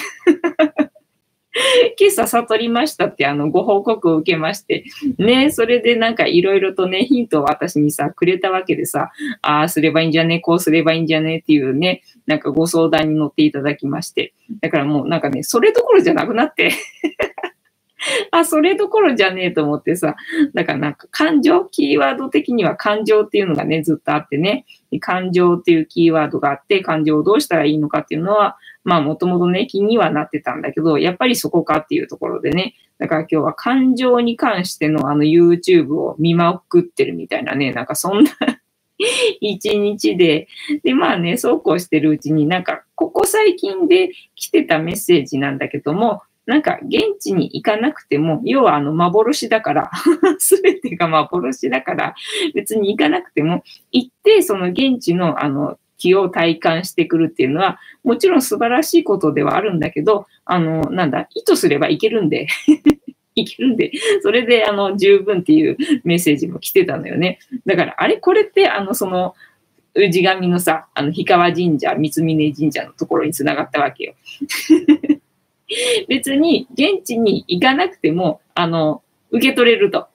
[1.99, 4.85] 今朝悟りましたってあのご報告を受けまして、
[5.19, 9.11] ね、それでなんかいろいろとね、ヒントを私にさ、くれたわけでさ、
[9.43, 14.35] ああすればいいんじゃねこうすればいいんじゃねっていうね、なんかご相談に乗っていただきまして。
[14.61, 16.71] だからもうなんかね、それどころじゃなくなって。
[18.31, 20.15] あ、それどころじゃねえと思ってさ、
[20.53, 24.67] だからなんか感情、キーワード的には感情っていうのがね、ずっとあってね、
[25.01, 38.31] 感情っていうキーワードがあって、感情をどうしたらいいのかっていうのは、まあもともとね、気にはなってたんだけど、やっぱりそこかっていうところでね、だから今日は感情に関してのあの YouTube を見まくってるみたいなね、なんかそんな
[39.41, 40.49] 一日で、
[40.83, 49.91] で、まあね、そうこうしてるうちになんか、ここ最近で来てたメッセージなんだけども、なんか現地に行かなくても、要はあの幻だから、
[50.39, 52.15] すべてが幻だから、
[52.55, 62.47] 別に行かなくても、行ってその現地のあの気を体感してくるっていうのは、もちろん素晴らしいことではあるんだけど、あの、なんだ、意図すればいけるんで
[63.35, 63.91] いけるんで、
[64.21, 67.39] それであの十分っていうメッセージも来てたのよね。
[67.65, 69.35] だから、あれこれってあのその、
[69.95, 74.15] 氏神のさ、あの、氷川神社、三峯神社のところにつながったわけよ。
[76.09, 80.09] 別に現地に行かなくても、あの、受け取れると。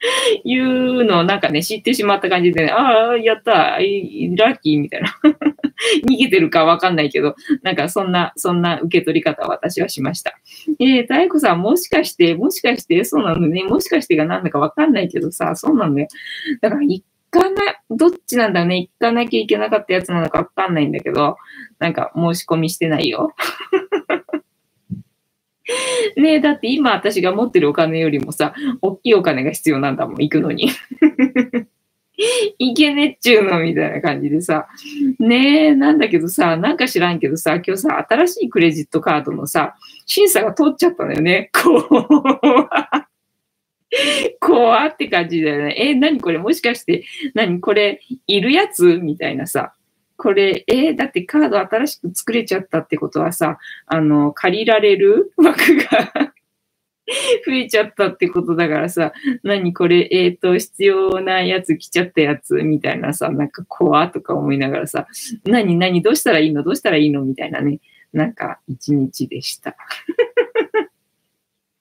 [0.44, 5.14] いうのをなんかね、知ってしまった感じでね、ああ、やった、ラッキーみたいな。
[6.08, 10.38] 逃げてるかわかんないけど、なんかそんな、そんな受け取り方を私はしました。
[10.78, 16.06] えー、太鼓さん、もしかして、もしかして、そうなのね、もしかしてが何だかわかんないけどさ、そうなのよ。
[16.60, 17.56] だから行かな、
[17.90, 21.36] どっちなんだろうね、行かなきゃいけなかったやつなのかわかんないんだけど、
[21.78, 23.32] なんか申し込みしてないよ。
[26.16, 30.70] ねえ、だって今私が持ってるお金よりもさ、大きいお金が必要なんだもん、行くのに。
[32.58, 34.68] いけねっちゅうのみたいな感じでさ。
[35.18, 41.50] ねえ、なんだけどさ、なんか知らんけどさ、今日さ、新しいクレジットカードのさ、審査が通っちゃったのよね。
[41.52, 41.86] こう。
[44.38, 45.74] 怖って感じだよね。
[45.78, 46.38] え、何これ？
[46.38, 47.60] もしかして、何？
[47.60, 48.98] これ、いるやつ？
[48.98, 49.72] みたいなさ。
[50.22, 55.32] これ、えー、だってカード新しく作れちゃったってことはさ、あの、借りられる？
[55.42, 56.12] 枠が
[57.46, 62.56] 増えちゃったってことだからさ、何これ、えっ、ー、と、必要なやつ来ちゃったやつ？
[62.56, 65.06] みたいなさ、なんか怖とか思いながらさ、
[65.44, 65.78] 何？
[65.78, 66.02] 何？
[66.02, 66.62] どうしたらいいの？
[66.62, 67.22] どうしたらいいの？
[67.22, 67.80] みたいなね、
[68.12, 69.74] なんか一日でした。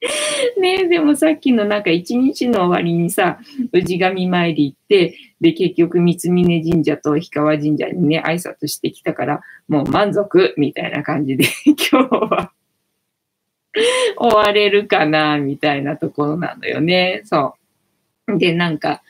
[0.60, 3.40] ねでもさっきのなんか一日の終わりにさ、
[3.74, 11.46] 氏神参り行って、で、結局三峯神社と氷川神社にね、挨拶してきたから、もう満足みたいな感じで、
[11.92, 12.52] 今日は
[14.18, 17.22] 終われるかな、みたいなところなのよね。
[17.26, 17.56] そ
[18.28, 18.38] う。
[18.38, 19.02] で、なんか、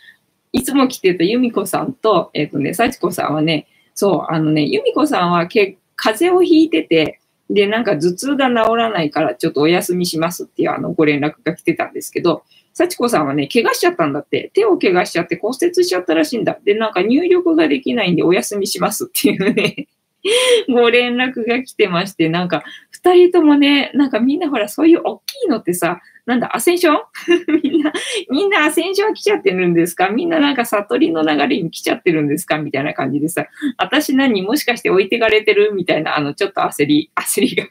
[0.52, 7.20] いつも来てた由美子さんと、えっ、ー、とね、幸子さんはね、そう、あのね、由美子さんはけ風邪をひいてて、
[7.50, 14.52] で、なんか頭痛が治らないからちょっとお休みしますっていうあのご連絡が来てたんですけど、幸子さんはね、怪我しちゃったんだって。
[14.54, 16.60] 手を怪我しちゃって骨折しちゃったらしいんだ。
[16.64, 19.88] で、なんか入力ができないんでお休みしますっていうね
[20.68, 27.00] ご連絡が来てまして、なんか、二人ともね、なんかみんなほら、そういう大きいのってさ、なんだ、アセンション？
[27.64, 27.92] みんな、
[28.30, 30.10] みんなアセンション来ちゃってるんですか？
[30.10, 32.60] みんななんか悟りの流れに来ちゃってるんですか？
[32.60, 37.66] みたいな感じでさ、私何もしかして置いてかれてるみたいな、あの、ちょっと焦り、 焦りが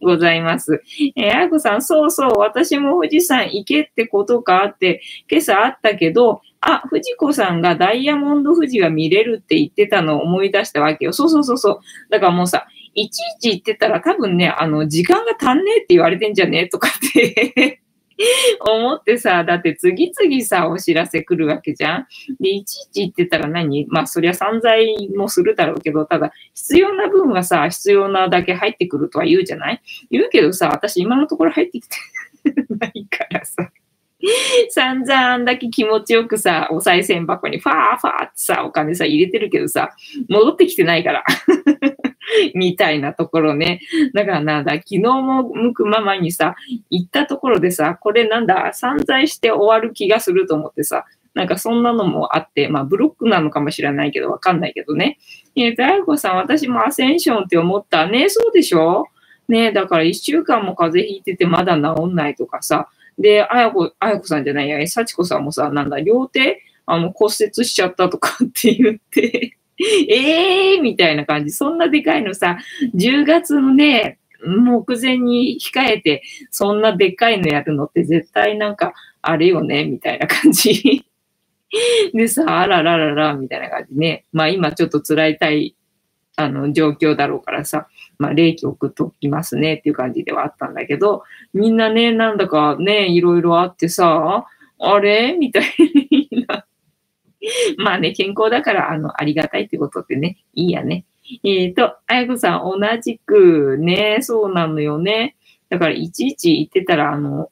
[0.00, 0.82] ございます。
[1.16, 11.12] えー、あやこさん、そうそう、私も富士山行けってことかって、今朝あったけど、あ、藤子さんがダイヤモンド富士が見れるって言ってたのを思い出したわけよ。
[11.12, 11.80] そうそうそうそう。
[12.10, 17.80] だからもうさ、いちいち言ってたら多分ね、あの、時間が足んねえって言われてんじゃねえとかって
[18.68, 22.06] 思ってさ、だって次々さ、お知らせ来るわけじゃん。
[22.40, 23.86] で、いちいち言ってたら何？
[23.88, 29.80] まあ、そりゃ散財もするだろうけど、ただ、必要な分はさ、必要なだけ入ってくるとは言うじゃない？
[30.10, 31.96] 言うけどさ、私今のところ入ってきて
[32.76, 33.70] ないからさ。
[34.70, 39.94] 散々あんだけ気持ちよくさ、お賽銭箱にファーファーってさ、お金さ、入れてるけどさ、
[40.28, 41.24] 戻ってきてないから
[42.54, 43.80] みたいなところね。
[44.14, 46.56] だからなんだ、昨日も向くままにさ、
[46.90, 55.18] 行ったところでさ、これなんだ、散財して終わる気がすると思ってさ、なんかそんなのもあって、まあブロックなのかもしれないけど、わかんないけどね。
[55.56, 58.28] えー、大悟さん、私もアセンションって思ったね。
[58.28, 59.04] そうでしょ？
[59.48, 62.88] ねだから一週間も風邪ひいててまだ治んないとかさ、
[63.18, 71.50] で、あやこ、あやこさんじゃないや、幸子さんもさ、なんだ、両手、あの、骨折しちゃったとかって言ってえ えーみたいな感じ。
[71.50, 72.58] そんなでかいのさ、
[72.94, 81.04] 10月のね、目前に控えて、そんなでっかいのやるのって絶対なんか、あれよねみたいな感じ。
[82.14, 84.24] でさ、あらららら、みたいな感じね。
[84.32, 85.74] まあ今ちょっと辛いたい、
[86.36, 87.88] あの、状況だろうからさ、
[88.18, 94.46] まあ、霊気送っときますねっていう感じではあったんだけど、みんなね、なんだかね、いろいろあってさ、
[94.80, 95.36] あれ？
[95.38, 95.64] みたい
[96.48, 96.64] な。
[97.78, 101.04] まあね、健康だから、あの、ありがたいってことってね、いいやね。
[101.44, 105.36] えっ、ー、と、あやこさん、同じくね、そうなのよね。
[105.68, 107.50] だから、いちいち言ってたら、あの、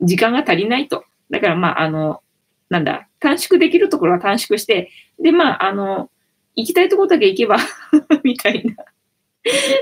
[0.00, 1.04] 時間が足りないと。
[1.30, 2.22] だから、まあ、あの、
[2.70, 6.10] なんだ、短縮できるところは短縮して、で、まあ、あの、
[6.56, 7.58] 行きたいところだけ行けば
[8.24, 8.74] みたいな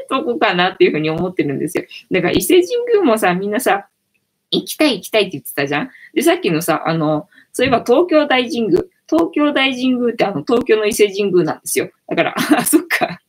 [0.09, 1.85] とこかなっていうふうに思ってるんですよ。
[2.11, 3.89] だから伊勢神宮もさ、みんなさ、
[4.51, 5.91] 行きたい行きたいって言ってたじゃん。
[6.15, 8.83] で、さっきのさ、あの、そういえば東京大神宮。
[9.11, 11.91] 東京大神宮ってあの、東京の伊勢神宮なんですよ。
[12.09, 13.21] だから、 あ、そっか。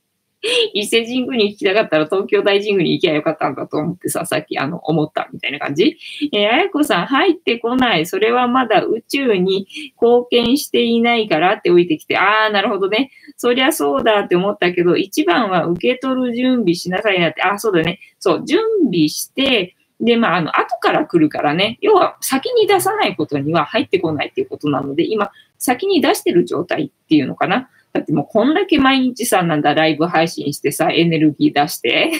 [0.74, 5.98] 伊勢神宮に行きたかったら東京大神宮に行きゃよかったんだと思ってさ、さっきあの、思ったみたいな感じ。
[6.34, 8.06] えー、あやこさん、入ってこない。
[8.06, 9.68] それはまだ宇宙に
[10.02, 13.12] 貢献していないからって置いてきて、あー、なるほどね。
[13.38, 18.00] そりゃそうだって思ったけど、一番は受け取る準備しなさいなって、あ、そうだね。
[18.20, 18.60] そう、準
[18.92, 27.70] 備して、で、まあ、あの、後から来るからね、要は先に出さないことには入ってこないっていうことなので、今、先に出してる状態っていうのかな。
[27.94, 32.12] だってもうこんだけ毎日さ、なんだ、ライブ配信してさ、エネルギー出して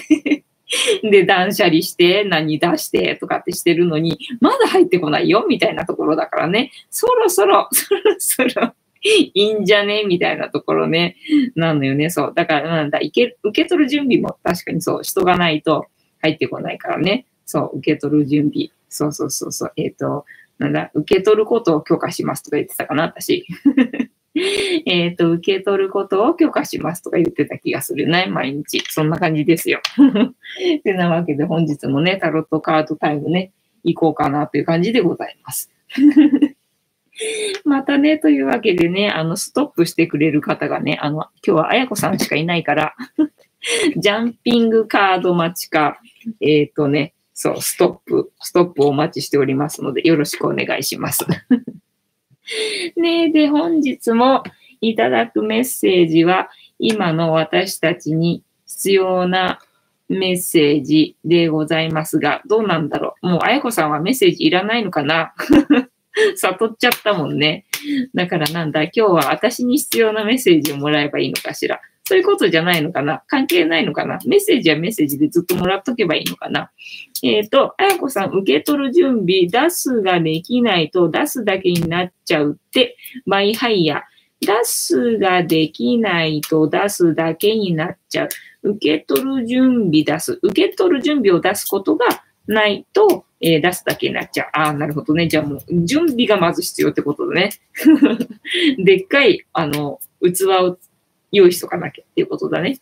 [1.02, 6.70] で、断捨離して、何出してとかってしてるのに、まだ入ってこないよ、みたいなところだからね。
[6.90, 10.04] そろそろ、 そろそろいいんじゃね？
[10.04, 11.16] みたいなところね。
[11.56, 12.08] なのよね。
[12.10, 12.32] そう。
[12.34, 15.86] だからなんだ、いけ、受け取る準備も確かにそう、人がないと
[16.20, 17.26] 入ってこないからね。
[17.44, 18.70] そう、受け取る準備。
[18.88, 19.72] そうそうそうそう。
[19.76, 20.24] えっ、ー、と、
[20.58, 23.46] なんだ、受け取ることを許可しますとか言ってたかな、私。
[24.86, 28.82] えっと、受け取ることを許可しますとか言ってた気がするね、毎日。
[28.88, 29.80] そんな感じですよ。
[30.84, 33.52] てなわけで本日もね、タロットカードタイムね、
[33.84, 35.70] 行こうかなという感じでございます。
[37.64, 42.94] またね、というわけでね、あの、ストップしてくれる方がね、あの、今日はあやこさんしかいないから
[43.96, 46.00] ジャンピングカード待ちか、
[46.40, 51.26] えっ、ー、とね、そう、ストップ、ストップをお待ちしておりますので、よろしくお願いします
[52.96, 54.42] ねで、本日も
[54.80, 59.60] いただくメッセージは、今の私たちに必要な
[60.08, 63.26] メッセージでございますが、どうなんだろう？
[63.28, 65.32] もう、あやこさんはメッセージいらないのかな？
[66.36, 67.64] 悟っちゃったもんね。
[68.14, 71.80] だからなんだ、今日は私に必要なメッセージをもらえばいいのかしら。
[72.04, 73.22] そういうことじゃないのかな？
[73.26, 74.18] 関係ないのかな？
[74.26, 76.70] メッセージはメッセージでずっともらっとけばいいのかな？
[77.22, 82.96] えっ、ー、と、あやこさん、受け取る準備、出すができないと出すだけになっちゃうって、
[83.26, 84.00] バイハイヤー。
[84.44, 88.70] 出すができないと出すだけになっちゃう。
[88.70, 90.40] 受け取る準備出す。
[90.42, 92.06] 受け取る準備を出すことが
[92.48, 94.48] ないと、えー、出すだけになっちゃう。
[94.52, 95.28] ああ、なるほどね。
[95.28, 97.50] じゃあもう、準備がまず必要ってことだね。
[98.84, 100.78] でっかい、あの、器を
[101.32, 102.80] 用意しとかなきゃっていうことだね。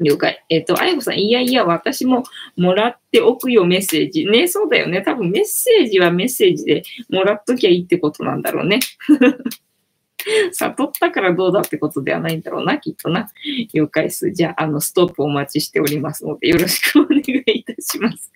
[0.00, 0.44] 了解。
[0.48, 2.24] えっ、ー、と、あやこさん、いやいや、私も
[2.56, 4.26] もらっておくよ、メッセージ。
[4.26, 5.02] ね、そうだよね。
[5.02, 8.80] 多分メッセージはメッセージでもらっときゃいいってことなんだろうね。
[10.52, 13.30] 悟ったからどうだってことではないんだろうな、きっとな。
[13.72, 14.30] 了解です。
[14.32, 18.30] じゃあ、あの、ストップお待ちしておりますので、よろしくお願いいたします。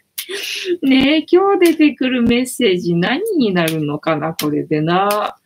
[0.82, 5.36] ねえ、今日出てくるメッセージ何になるのかな、これでな。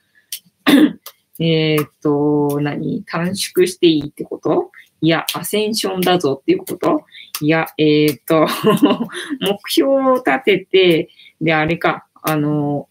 [1.38, 3.04] えっと、何？
[3.04, 4.70] 短縮していいってこと？
[5.00, 7.04] いや、アセンションだぞっていうこと？
[7.40, 8.46] いや、えっ、と、
[9.40, 11.08] 目標を立てて、
[11.40, 12.88] で、あれか、あの、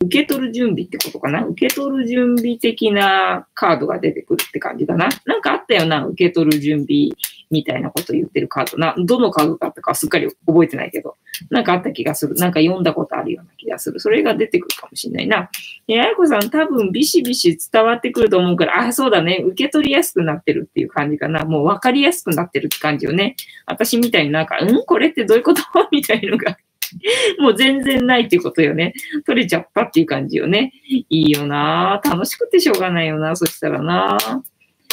[0.00, 1.44] 受け取る準備ってことかな？
[1.44, 5.08] 受け取る準備的なカードが出てくるって感じだな。
[5.24, 7.08] なんかあったよな受け取る準備。
[7.50, 8.94] みたいなこと言ってるカードな。
[8.98, 11.16] どのカードだったかすっかり覚えてないけど。
[11.50, 12.34] なんかあった気がする。
[12.34, 14.00] なんか読んだことあるような気がする。
[14.00, 15.50] それが出てくるかもしれないな。
[15.88, 19.42] え、あやこさん多分ビシビシ伝わってくると思うから、あ、そうだね。
[19.46, 21.44] 受け取りやすくなってるっていう感じかな。
[21.44, 23.36] もう分かりやすくなってるって感じよね。
[23.66, 24.84] 私みたいになんか、うん？
[24.84, 25.62] これってどういうこと？
[25.92, 26.56] みたいのが
[27.38, 28.94] もう全然ないっていうことよね。
[29.26, 30.72] 取れちゃったっていう感じよね。
[30.88, 34.16] いいよな楽しくてしょうがないよなそしたらな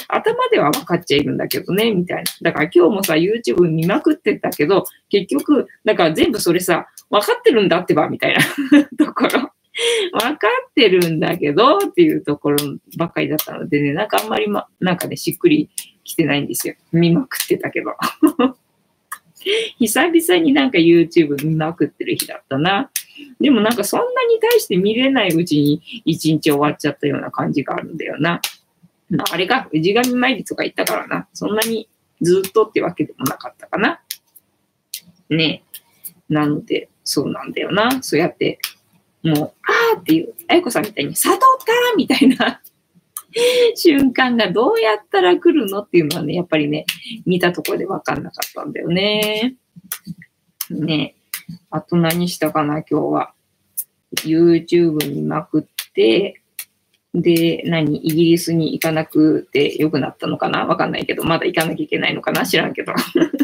[0.08, 2.24] 頭では分かっちゃいるんだけどね、みたいな。
[2.42, 8.42] だから今日もさ、YouTube 見まくってたけど、結局、だから全部それさ、分かってるんだってば、みたいな
[9.06, 9.52] ところ。
[10.14, 12.58] 分かってるんだけど、っていうところ
[12.98, 15.70] ばっかりだったのでね、なんかあんまりま、なんかね、しっくり
[16.04, 16.76] きてないんですよ。
[16.94, 17.92] 見まくってたけど。
[19.78, 22.90] 久々になんか YouTube 見まくってる日だったな。
[23.40, 28.42] でもなんかそんなに対して見れないうちに一日終わっちゃったような感じがあるんだよな。
[29.32, 31.28] あれが氏神参りとか言ったからな。
[31.34, 31.88] そんなに
[32.22, 34.02] ずっとってわけでもなかったかな。
[35.30, 35.64] ね
[36.30, 38.02] えなので、そうなんだよな。
[38.02, 38.60] そうやって、
[39.24, 39.54] もう、
[39.94, 42.62] あーっていう、あやこさんみたいに、悟ったみたいな
[43.76, 46.86] 瞬間がどうやったら来るのっていうのはね、やっぱりね、
[47.26, 49.56] 見たところでわかんなかったんだよね。
[50.70, 51.26] ねえ
[51.70, 53.34] あと何したかな、今日は。
[54.24, 56.42] YouTube 見まくって、
[57.22, 60.66] で、何イギリスに行かなくてよくなったのかな？
[60.66, 62.46] わかんないけど、まだ行かなきゃいけないのかな？
[62.46, 62.94] 知らんけど。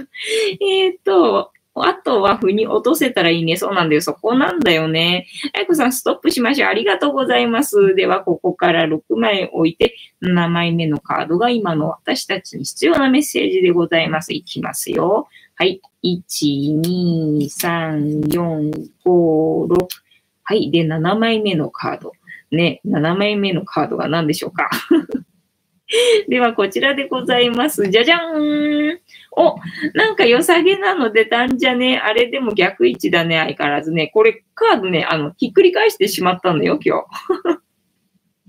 [0.59, 3.55] えっと、あとは腑に落とせたらいいね。
[3.55, 4.01] そうなんだよ。
[4.01, 5.27] そこなんだよね。
[5.55, 6.69] あやこさん、ストップしましょう。
[6.69, 7.95] ありがとうございます。
[7.95, 14.33] では、ここから6枚置いて、7枚目のカードが今の私たちに必要なメッセージでございます。
[14.33, 15.29] いきますよ。
[15.55, 15.79] はい。
[16.03, 19.87] 1、2、3、4、5、6。
[20.43, 20.71] はい。
[20.71, 22.11] で、7枚目のカード。
[22.51, 24.69] ね、7枚目のカードが何でしょうか
[26.29, 27.89] では、こちらでございます。
[27.89, 28.99] じゃじゃーん
[29.31, 29.55] お、
[29.93, 34.07] なんか良さげなの出たんじゃねあれでも逆位置だね、相変わらずね。
[34.13, 37.61] これ、カードね、あの、ひっくり返してしまったのよ、今日。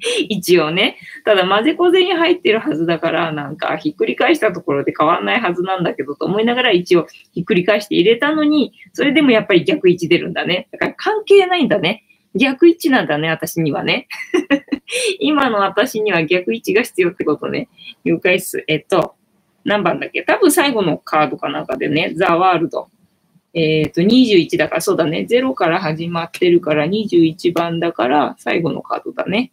[0.28, 0.96] 一応ね。
[1.24, 10.68] ただ、混ぜこぜに入ってるはずだから、なんか、ひっくり返したところで変わんないはずなんだけど、と思いながら一応ひっくり返して入れたのに、それでもやっぱり逆位置出るんだね。
[10.72, 12.04] だから関係ないんだね。
[12.34, 14.08] 逆位置なんだね、私にはね。
[15.20, 17.68] 今の私には逆位置が必要ってことね。
[18.04, 18.64] 了解っす。
[18.66, 19.14] えっと、
[19.64, 20.22] 何番だっけ？
[20.22, 22.88] 多分最後のカードかなんかでね、ザ・ワールド。
[23.54, 25.26] えっ、と、21だから、そうだね。
[25.28, 29.52] 0から始まってるから21番だから、最後のカードだね。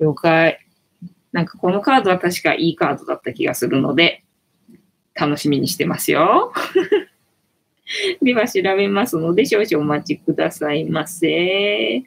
[0.00, 0.58] 了解。
[1.30, 4.24] なんかこのカードは確かいいカードだった気がするので、
[5.14, 6.52] 楽しみにしてますよ。
[8.22, 11.28] では調べますので、少々お待ちくださいませ。
[11.28, 12.04] え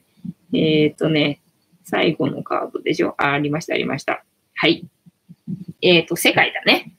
[0.53, 1.41] っ、ー、とね、
[1.83, 3.15] 最後のカードでしょ？
[3.17, 4.23] あ、ありました、ありました。
[4.55, 4.85] はい。
[5.81, 6.93] えっ、ー、と、世界だね。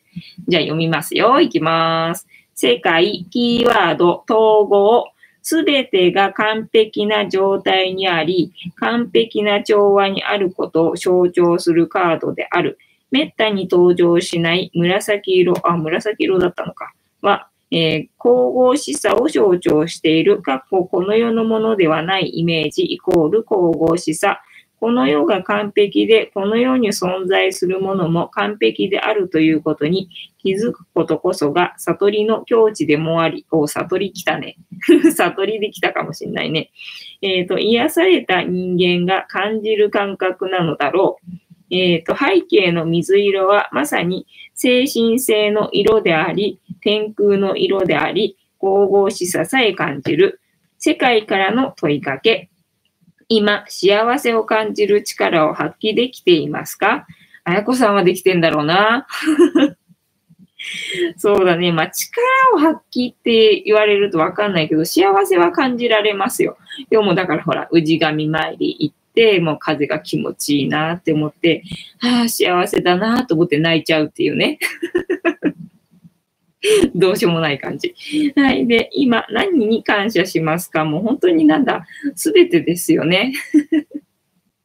[0.47, 1.41] じゃあ読みますよ。
[1.41, 2.27] いきます。
[2.55, 5.09] 世界、キーワード、統合、
[5.43, 12.79] すべてが完璧な状態にあり、完璧な調和にあることを象徴するカードである。
[13.11, 16.93] めったに登場しない紫色、あ、紫色だったのか。
[17.23, 24.41] は、えー、神々しさを象徴している、かっここの世のものではないイメージイコール神々しさ。
[24.79, 34.57] この世が完璧で、この世に存在するものも完璧であるということに気づくことこそが悟りの境地でもあり、お、悟り来たね。
[35.17, 36.71] 悟りできたかもしんないね。
[37.23, 41.44] えっ、ー、と、癒された人間が感じる感覚なのだろう。
[41.71, 50.41] えっ、と、背景の水色はまさに精神性の色であり、天空の色であり、神々しささえ感じる。
[50.79, 52.51] 世界からの問いかけ。
[53.29, 57.07] 今、幸せを感じる力を発揮できていますか？
[57.45, 59.07] あやこさんはできてんだろうな。
[61.17, 61.73] そうだね。
[61.73, 62.23] まあ、力
[62.55, 66.57] を発揮って言われるとわかんないけど、幸せは感じられますよ。
[66.89, 71.63] でもだからほら、氏神参り行って、もう風が気持ちいいなって思って、
[72.01, 74.59] ああ、幸せだなと思って泣いちゃうっていうね。
[76.95, 77.95] どうしようもない感じ。
[78.37, 78.67] はい。
[78.67, 80.85] で、今、何に感謝しますか？
[80.85, 83.35] もう本当になんだ、すべてですよね。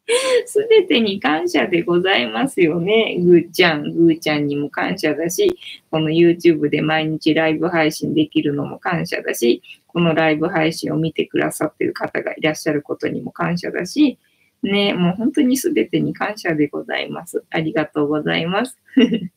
[0.46, 3.18] すべてに感謝でございますよね。
[3.20, 5.56] ぐーちゃん、ぐーちゃんにも感謝だし、
[5.92, 14.18] この YouTube で毎日ライブ配信できるのも感謝だし、このライブ配信を見てくださってる方がいらっしゃることにも感謝だし、
[14.64, 17.44] ね、もう本当にすべてに感謝でございます。
[17.50, 18.78] ありがとうございます。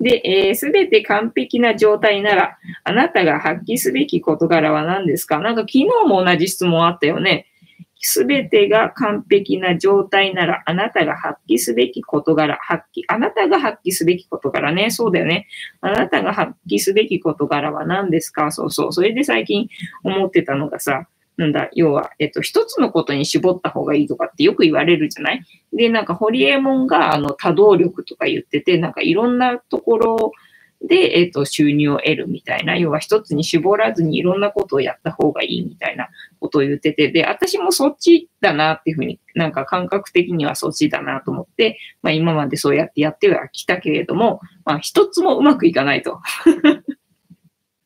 [0.00, 5.38] で、す、え、べ、て完璧な状態なら、あなたが発揮すべき事柄は何ですか？
[5.38, 7.46] なんか昨日も同じ質問あったよね。
[8.06, 14.90] すべてが完璧な状態なら、あなたが発揮すべき事柄、発揮、あなたが発揮すべき事柄ね。
[14.90, 15.46] そうだよね。
[15.80, 18.52] あなたが発揮すべき事柄は何ですか？
[18.52, 18.92] そうそう。
[18.92, 19.68] それで最近
[20.02, 21.06] 思ってたのがさ、
[21.36, 25.42] なんだ、要は、えっと、一つのことに絞った方がいいとかってよく言われるじゃない？
[25.72, 30.32] で、なんか、ホリエモンが、あの、多動力とか言ってて、なんか、いろんなところ
[30.80, 36.08] で、えっ、と、収入を得るみたいな、要は一つに絞らずにいろんなことをやった方がいいみたいな
[36.40, 46.20] ことを言ってて、で、私もそっちだなっていうふうになんか感覚的にはそっちだなと思って、まあ今までそうやってやってはきたけれども、まあ一つもうまくいかないと。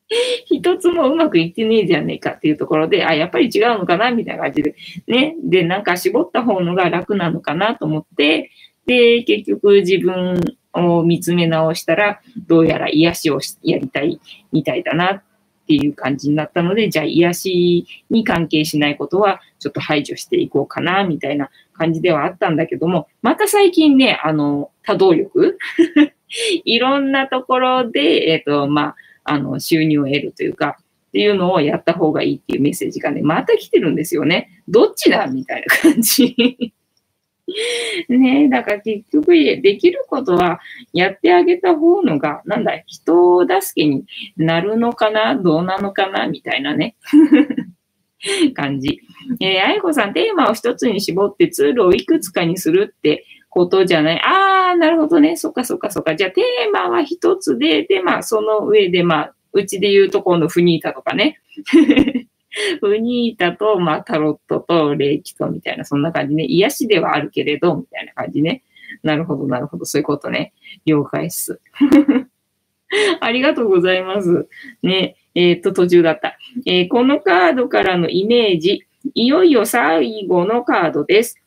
[0.45, 4.75] 一つもうまくいってねえじゃねえかっていうところで、あ、やっぱり違うのかなみたいな感じで、
[5.07, 5.35] ね。
[5.43, 8.51] で、なんか絞った方のが楽なのかなと思って、
[8.85, 10.39] で、結局自分
[10.73, 14.19] を見つめ直したら、どうやら癒しをやりたい
[14.51, 15.23] みたいだなっ
[15.67, 25.57] ていう感じになったので、じゃあ癒しに関係しないことはちょっと排除していこうかなみたいな感じではあったんだけども、また最近ね、あの、多動力？
[26.65, 28.95] いろんなところで、えっ、ー、と、まあ、
[29.29, 30.77] あの、収入を得るというか、
[31.09, 34.61] っていうのをやった方がいいっていうメッセージがね、また来てるんですよね。
[34.67, 36.35] どっちだみたいな感じ
[38.09, 40.59] ねだから結局できることは
[40.93, 44.05] やってあげた方のが、なんだ、人を助けに
[44.37, 46.95] なるのかなどうなのかなみたいなね。
[48.53, 48.99] 感じ。
[49.39, 54.21] えー、あやこさん、テーマを一つに絞ってツールをいくつかにするってことじゃない。
[54.23, 55.35] あー、なるほどね。
[55.35, 56.15] そっかそっかそっか。
[56.15, 61.39] じゃあ、テーマは一つで、で、まあ、その上で、まあ、うちで言うとこのフニータとかね。
[62.81, 66.45] フニータと、まあ、タロットと、霊気と、みたいな、そんな感じね。
[66.45, 68.63] 癒しではあるけれど、みたいな感じね。
[69.03, 69.85] なるほど、なるほど。
[69.85, 70.53] そういうことね。
[70.85, 71.59] 了解っす。
[73.19, 74.47] ありがとうございます。
[74.81, 75.15] ね。
[75.35, 76.37] えー、っと、途中だった。
[76.65, 78.83] えー、このカードからのイメージ、
[79.13, 81.39] いよいよ最後のカードです。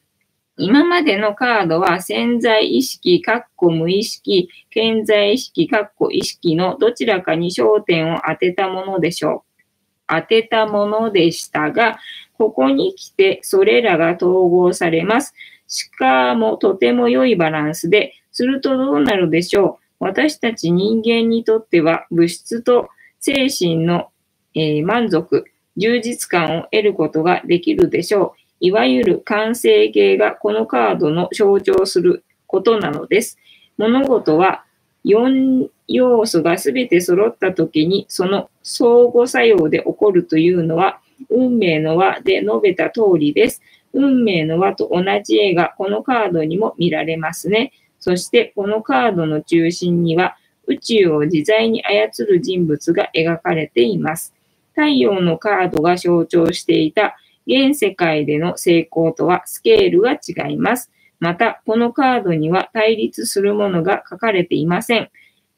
[0.56, 9.62] 今までのカードは潜在意識、かっこ無意識、健在意識、かっこ意識のどちらかに焦点を当てたものでしょう。
[10.06, 11.98] 当てたものでしたが、
[12.34, 15.34] ここに来てそれらが統合されます。
[15.66, 20.04] しかもとても良いバランスで、するとどうなるでしょう。
[20.04, 22.88] 私たち人間にとっては物質と
[23.20, 24.10] 精神の、
[24.54, 25.44] えー、満足、
[25.76, 28.41] 充実感を得ることができるでしょう。
[28.62, 33.36] いわゆる完成形がこのカードの象徴することなのです。
[33.76, 34.64] 物事は
[35.04, 43.60] 4要素がすべて揃ったときに、その相互作用で起こるというのは、運命の輪で述べた通りです。
[43.92, 47.72] 運命の輪と同じ絵がこのカードにも見られますね。
[47.98, 50.36] そしてこのカードの中心には
[50.68, 54.32] 宇宙を自在に操る人物が描かれています。
[54.70, 57.16] 太陽のカードが象徴していた
[57.46, 60.90] 現世界での成功とはスケールが違います。
[61.20, 65.10] また、このカードには対立するものが書かれていません。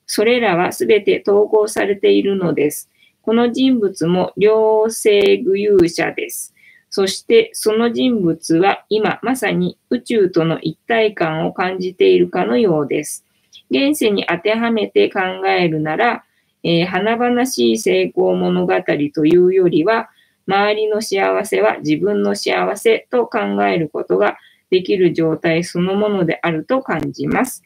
[0.07, 2.91] それらはすべて統合されているのです。
[3.23, 6.55] この人物も両性具有者です。
[6.91, 13.25] そしてその人物は今まさに宇宙との一体感を感じているかのようです。
[13.71, 16.25] 現世に当てはめて考えるなら、
[16.63, 18.75] えー、華々しい成功物語
[19.15, 20.11] というよりは、
[20.47, 24.37] 周りの幸せは自分の幸せと考えることが
[24.71, 27.63] できる状態そのものであると感じます。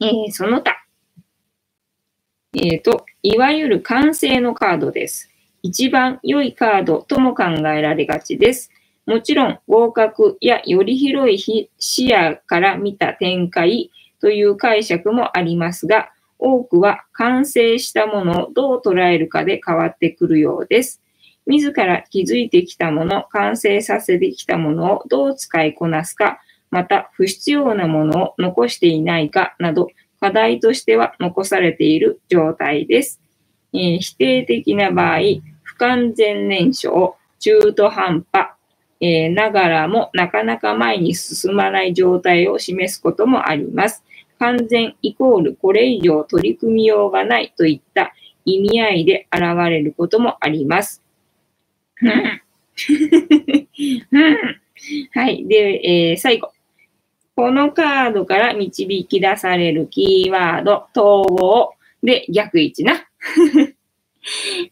[0.00, 0.84] えー、その他。
[2.54, 5.30] えっ、ー、と、いわゆる完成のカードです。
[5.62, 8.70] 一番良いカードとも考えられがちです。
[9.06, 13.90] もちろん合格やより広い視野から見た展開
[14.20, 21.00] という解釈もありますが、多くは完成したものをどう捉えるかで変わってくるようです。
[21.46, 26.40] 自ら気づいてきたもの、完成させてきたものをどう使いこなすか、
[26.70, 29.88] また不必要なものを残していないかなど、
[30.20, 33.20] 課題としては残されている状態です。
[33.74, 35.18] えー、否定的な場合、
[35.62, 38.50] 不完全燃焼、中途半端、
[39.00, 44.04] えー、ながらもなかなか前に進まない状態を示すこともあります。
[44.38, 48.12] 完全イコールこれ以上取り組みようがないといった
[48.44, 51.01] 意味合いで現れることもあります。
[55.14, 55.46] はい。
[55.46, 56.52] で、えー、最後。
[57.34, 63.06] このカードから導き出されるキーワード、統合で逆位置な。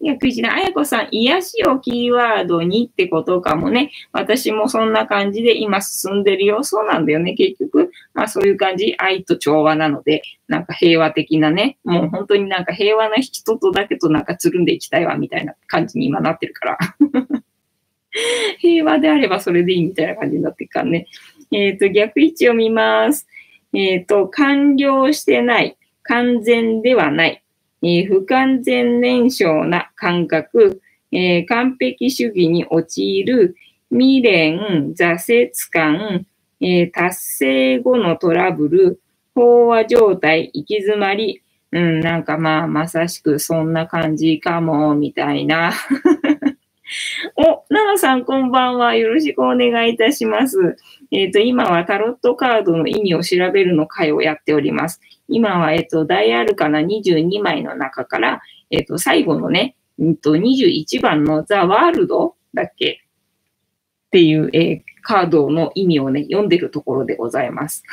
[0.05, 0.55] 逆位置な。
[0.55, 3.91] あやこさん、癒しをキーワードにってことかもね。
[4.13, 6.63] 私もそんな感じで今進んでるよ。
[6.63, 7.35] そうなんだよね。
[7.35, 8.95] 結局、まあそういう感じ。
[8.99, 11.79] 愛と調和なので、なんか平和的なね。
[11.85, 16.79] もう本当になんか平和な人とだけとなんかつるんでいきたいわ、みたいな感じに今なってるから。
[18.59, 21.07] 平和であればそれでいいみたいな感じになってるからね。
[21.53, 23.27] えっ、ー、と、逆位置を見ます。
[23.73, 27.43] えっ、ー、と、完了してない、完全ではない、
[27.83, 30.81] えー、不完全燃焼な感覚、
[31.13, 33.57] え完璧主義に陥る
[33.91, 36.27] 未練、挫折感、
[36.61, 39.01] え達成後のトラブル、
[39.35, 45.73] 飽和状態、行き詰まり、うん、なんかまあ、まさしくそんな感じかも、みたいな。
[47.43, 48.97] お、奈々さんこんばんは。
[48.97, 50.77] よろしくお願いいたします。
[51.11, 55.01] えっ、ー、と、今はタロットカードの意味を調べるの回をやっております。
[55.27, 63.01] 今は、えっ、ー、と、ダイアルカナ22枚の中から、えっ、ー、と、最後のね、うんと、21番のザ・ワールドだっけ？
[64.09, 67.85] っていう、えカードの意味をね、読んでるところでございます。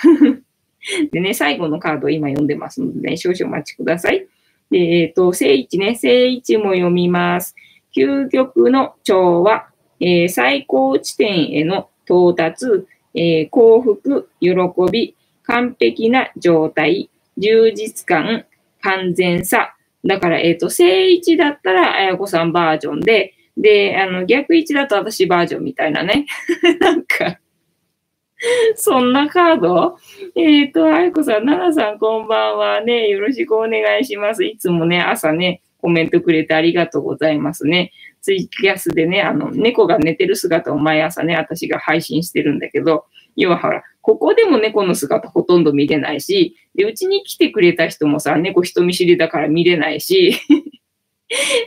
[1.14, 4.28] でね、最後のカードを今読んでますのでね、少々お待ちください。
[4.72, 7.56] で、えっ、と、聖一ね、聖一も読みます。
[7.98, 9.68] 究極の調和、
[10.00, 12.68] えー、最高地点への到達、
[13.16, 14.52] えー、幸福、喜
[14.92, 18.46] び、完璧な状態、充実感、
[18.82, 19.76] 完全さ。
[20.06, 26.28] だから、えっ、ー、と、正位置だったら、あやこさんバージョンで、で、あの、逆位置だと私バージョンみたいなね。
[26.80, 27.40] なんか
[28.76, 29.98] そんなカード？
[30.36, 33.08] えっ、ー、と、あやこさん、ななさんこんばんはね。
[33.08, 34.46] よろしくお願いします。
[34.46, 37.94] いつもね、朝ね、コメントくれてありがとうございますね。
[38.22, 43.06] ツイキャスでね、あの、猫が寝てる姿を毎朝ね、私が配信してるんだけど、
[43.38, 50.38] 要はほら、ここでも猫の姿ほとんど見れないし、で、うちに来てくれた人もさ、猫人見知りだから見れないし、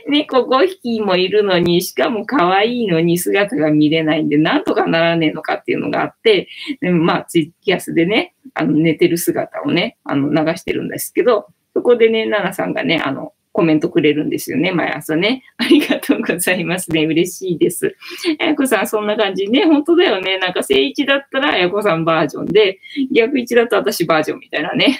[0.07, 6.47] 猫5匹もいるのに、しかも可愛いのに姿が見れないんで、なんとかならねえのかっていうのがあって、
[6.79, 15.43] でもまあ、ツイキャスでね、あの、寝てる姿をね、あの、流してるんですけど、そこでね、ナナさんがね、あの、コメントくれるんですよね、毎朝ね。
[15.57, 17.05] ありがとうございますね。
[17.05, 17.95] 嬉しいです。
[18.39, 19.65] あやこさん、そんな感じね。
[19.65, 20.37] 本当だよね。
[20.39, 22.79] なんか、正一だったらあやこさんバージョンで、
[23.11, 24.99] 逆一だと私バージョンみたいなね。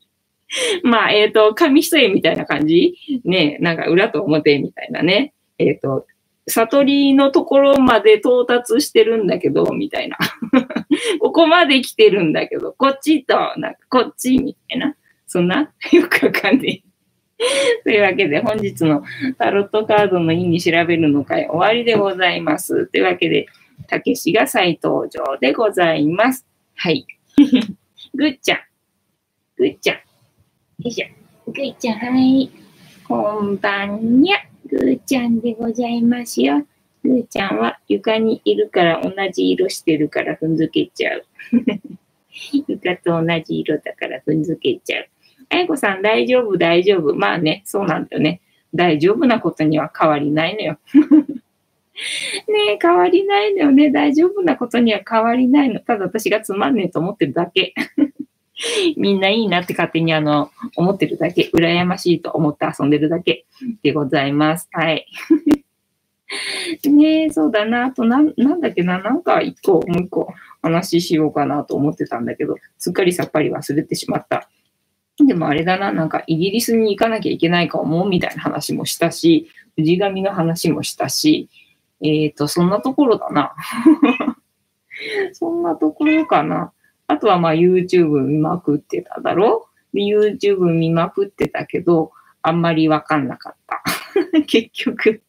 [0.82, 5.34] まあ、えっ、ー、と、紙一重みたいな感じね、なんか裏と表みたいなね。
[5.58, 6.06] えっ、ー、と、
[6.48, 10.16] 悟りのところまで到達してるんだけど、みたいな。
[11.20, 14.96] ここまで来てるんだけど、こっちと、なんかこっちみたいな。
[15.26, 15.70] そんな？
[15.92, 16.82] よくわかんない。
[17.84, 19.02] というわけで、本日の
[19.38, 22.86] タロットカードの意味調べるの会終わりでございます。
[22.86, 23.46] というわけで、
[23.86, 26.46] たけしが再登場でございます。
[26.74, 27.06] はい。
[28.14, 28.58] ぐっちゃん。
[29.56, 29.96] ぐっちゃん。
[29.96, 30.02] よ
[30.84, 31.52] いしょ。
[31.52, 32.50] ぐっちゃん、はい。
[33.06, 34.36] こんばんにゃ。
[34.66, 36.62] ぐーちゃんでございますよ。
[37.02, 41.24] ぐーちゃんは床にいるから同じ色してるから踏んづけちゃう。
[42.68, 45.08] 床と同じ色だから踏んづけちゃう。
[45.50, 47.14] あやこさん、大丈夫、大丈夫。
[47.14, 48.40] まあね、そうなんだよね。
[48.74, 50.78] 大丈夫なことには変わりないのよ。
[52.48, 53.90] ねえ変わりないのよね。
[53.90, 55.80] 大丈夫なことには変わりないの。
[55.80, 57.74] ただ私がつまんねえと思ってるだけ。
[58.96, 61.50] みんないいなって勝手にあの、思ってるだけ。
[61.54, 63.46] 羨ましいと思って遊んでるだけ
[63.82, 64.68] でございます。
[64.72, 65.06] はい。
[66.84, 67.86] ねえ、そうだな。
[67.86, 69.00] あと、な、なんだっけな。
[69.00, 74.48] なんか一個、もう一個話しようかなと思ってたんだけど、すっかりさっぱり忘れてしまった。
[75.26, 81.48] でもあれだな、なんかイギリスに行かなきゃいけないかも、みたいな話もしたし、氏神の話もしたし、
[82.02, 83.54] えっ、ー、と、そんなところだな。
[85.32, 86.72] そんなところかな。
[87.06, 89.68] あとはまあ YouTube 見まくってただろ？
[89.94, 92.12] で ?YouTube 見まくってたけど、
[92.42, 93.82] あんまりわかんなかった。
[94.46, 95.22] 結局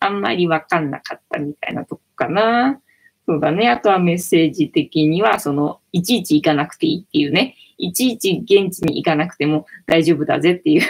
[0.00, 2.80] あんまりわかんなかったみたいなとこかな。
[3.26, 3.68] そうだね。
[3.68, 7.56] あとはメッセージ的には、その、いちいち行かなくていいっていうね。
[7.78, 10.82] いちいち現地に行かなくても大丈夫だぜっていう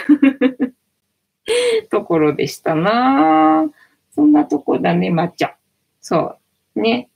[1.89, 3.69] ところでしたな
[4.11, 5.55] そんなとこだね、抹茶。
[6.01, 6.35] そ
[6.75, 6.81] う。
[6.81, 7.09] ね。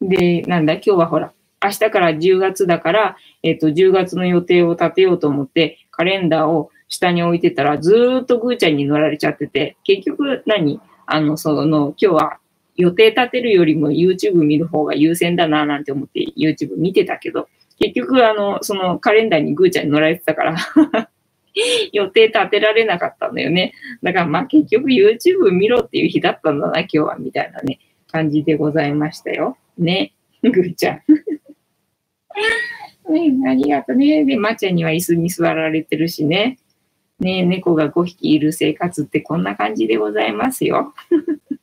[0.00, 10.80] で、なんだ、今日はほら、明日から10月だから、えっ、ー、と、10月の予定を立てようと思って、カレンダーを下に置いてたら、ずーっとぐーちゃんに乗られちゃってて、結局何？
[11.06, 12.38] あの、その、今日は
[12.76, 17.48] 予定立てるよりも YouTube 見る方が優先だななんて思って YouTube 見てたけど、
[17.78, 20.56] 結局あの、そのカレンダーにぐーちゃんに乗られてたから
[21.92, 23.74] 予定立てられなかったんだよね。
[24.02, 27.78] だからまあ結局 YouTube 見ろっていう日だったんだな、今日は、みたいなね、
[28.10, 29.56] 感じでございましたよ。
[29.78, 30.12] ね。
[30.42, 31.02] ぐーちゃん。
[33.12, 34.24] ね、 ありがとね。
[34.24, 36.58] で、まちゃんには椅子に座られてるしね。
[37.20, 40.94] ね、猫が5匹いる生活ってこんな感じでございますよ。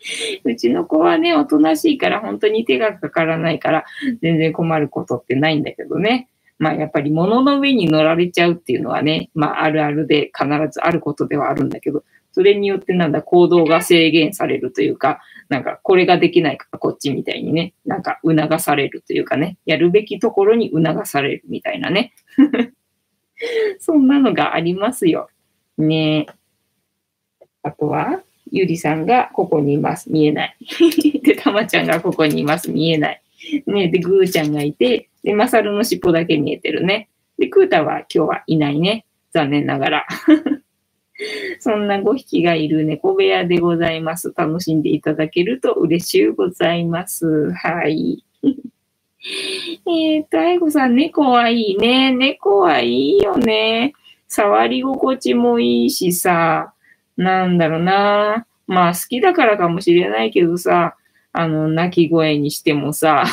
[0.44, 3.84] うちの子はね、おとなしいから本当に手がかからないから
[4.22, 6.28] 全然困ることってないんだけどね。
[6.58, 22.12] まあやっぱり物の上に乗られちゃうっていうのはね、まああるあるで必ずあることではあるんだけど、それによってなんだ行動が制限されるというか、なんかこれができないからこっちみたいにね、なんか促されるというかね、やるべきところに促されるみたいなね。
[23.78, 25.28] そんなのがありますよ。
[25.78, 26.26] ね
[27.62, 28.20] あとは、
[28.50, 30.10] ゆりさんがここにいます。
[30.10, 30.56] 見えない。
[31.22, 32.70] で、たまちゃんがここにいます。
[32.70, 33.22] 見えない。
[33.66, 37.08] ねで、ぐーちゃんがいて、で、まさるの尻尾だけ見えてるね。
[37.38, 39.04] で、クータは今日はいないね。
[39.32, 40.06] 残念ながら。
[41.60, 44.32] そんな5匹がいる猫部屋でございます。
[44.36, 47.50] 楽しんでいただけると嬉しゅうございます。
[47.52, 48.24] はい。
[49.86, 52.12] えっと、あいこさん、猫はいいね。
[52.12, 53.92] 猫はいいよね。
[54.28, 56.72] 触り心地もいいしさ、
[57.18, 58.46] なんだろうな。
[58.66, 60.96] まあ、好きだからかもしれないけどさ、
[61.32, 63.24] あの、鳴き声にしてもさ、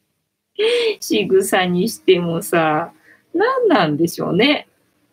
[1.00, 2.92] 仕草にしてもさ、
[3.32, 4.68] 何なんでしょうね。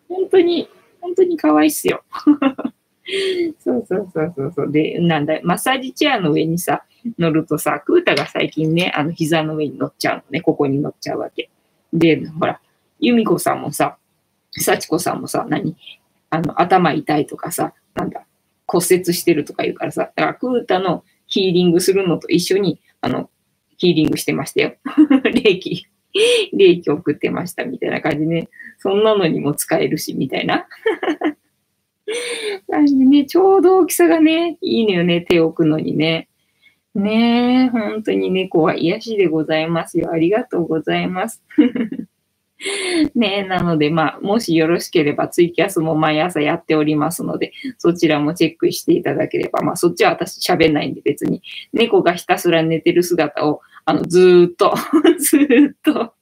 [0.09, 0.69] 本当に、
[0.99, 2.03] 本当に可愛いっすよ。
[3.59, 4.71] そうそうそうそうそう。
[4.71, 6.83] で、なんだ、マッサージチェアの上にさ、
[7.17, 11.49] 乗るとさ、クータが最近ね、あの、膝の上に乗っちゃうのね、ここに乗っちゃうわけ。
[11.93, 12.59] で、ほら、
[12.99, 13.97] 由美子さんもさ、
[14.51, 15.77] 幸子さんもさ、何？
[16.38, 18.25] あの、頭痛いとかさ、なんだ、
[18.67, 23.31] 骨折してるとか言うからさ、だからクータのヒーリングするのと一緒に、あの、
[23.77, 24.75] ヒーリングしてましたよ。
[25.23, 25.88] 霊気、
[26.53, 28.49] 霊気送ってましたみたいな感じね。
[28.77, 30.67] そんなのにも使えるし、みたいな。
[32.69, 36.29] 感じね、ちょうど大きさがね、いいのよね、手を置くのにね。
[36.93, 40.11] ねえ、本当に猫は癒しでございますよ。
[40.11, 41.43] ありがとうございます。
[43.16, 51.41] ねなので、まあ、もしよろしければツイキャスも毎朝やっておりますので、そちらもチェックしていただければ、まあ、そっちは私喋んないんで別に、
[51.74, 54.74] 猫がひたすら寝てる姿を、あの、ずーっと
[55.20, 56.14] ずーっと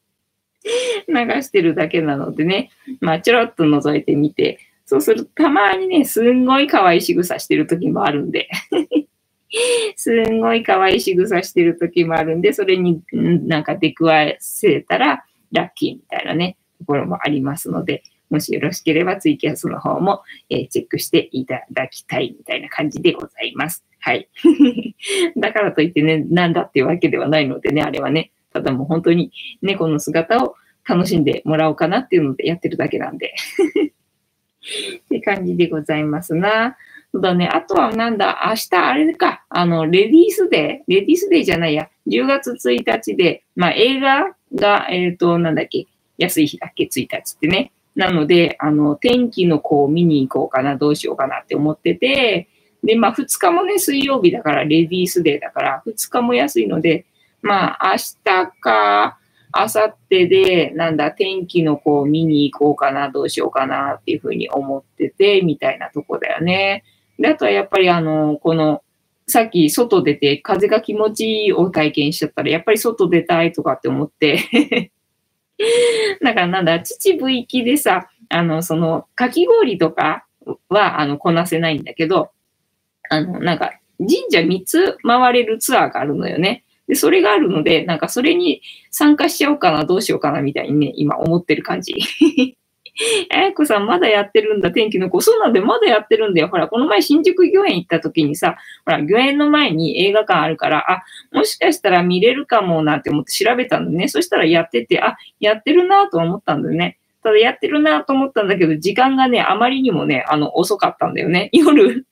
[1.08, 8.50] 流してるだけなのでね、まあ、ちょろっと覗いてみて、そうするとたまにね、すんごい可愛い仕草してる時もあるんで
[9.96, 23.86] すんごい可愛い仕草してる時もあるんで、それになんか出くわせたらラッキーみたいなね、ところもありますので、もしよろしければツイキャスの方も、えー、チェックしていただきたいみたいな感じでございます。
[24.00, 24.30] はい。
[25.38, 29.32] だからといってね、なんだっていうわけではないのでね、あれはね、ただもう本当に
[29.62, 30.56] 猫の姿を
[30.88, 33.34] 楽しんでもらおうかなっていうのでやってるだけなんで
[34.98, 36.78] って感じでございますな。
[37.16, 37.48] そうだね。
[37.48, 45.88] あとはなんだ、明日あれか、あの、レディースデー、レディースデーじゃないや、10月1日で、まあ映画が、えっ、ー、と、なんだっけ、
[46.18, 47.72] 安い日だっけ、1日ってね。
[47.96, 52.50] なので、あの、天気の子を見に行こうかな、どうしようかなって思ってて、
[52.84, 57.06] で、まあ2日もね、水曜日だから、レディースデーだから、2日も安いので、
[57.42, 59.20] まあ明日か、
[59.54, 66.84] あさってで、なんだ、天気の子を見に行こうかな、どうしようかなっていうふうに思ってて、みたいなとこだよね。
[67.20, 68.82] で、あとはやっぱりあの、この、
[69.28, 74.92] さっき外出て風が気持ちいいを体験しちゃったら、やっぱり外出たいとかって思って
[76.22, 80.26] だからなんだ、秩父行きでさ、あの、その、かき氷とか
[80.70, 82.32] は、あの、こなせないんだけど、
[83.10, 86.64] あの、なんか、神社3つ回れるツアーがあるのよね。
[86.88, 88.62] で、それがあるので、なんかそれに
[88.92, 91.96] 参加しちゃおうかな、どうしようかな、みたいにね、今思ってる感じ。
[93.34, 95.20] あ やこさんまだやってるんだ、天気の子。
[95.20, 96.48] そうなんで、まだやってるんだよ。
[96.48, 104.08] ほら、この前新宿御苑行った時にさ、ほら、御苑の前に映画館あるから、あ、もしかしたら見れるかもなんて思って調べたんだね。
[104.08, 106.98] そしたらやってて、あ、やってるなと思ったんだよね。
[107.22, 111.50] ただやってるなと思ったんだけど、時間がね、あまりにもね、あの、遅かったんだよね。
[111.54, 112.06] 夜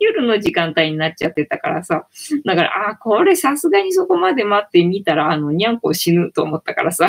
[0.00, 2.06] 夜の時間帯になっちゃってたからさ。
[2.44, 7.08] だから、あ、これさすがにそこまで待ってみたら、あの、にゃんこ死ぬと思ったからさ。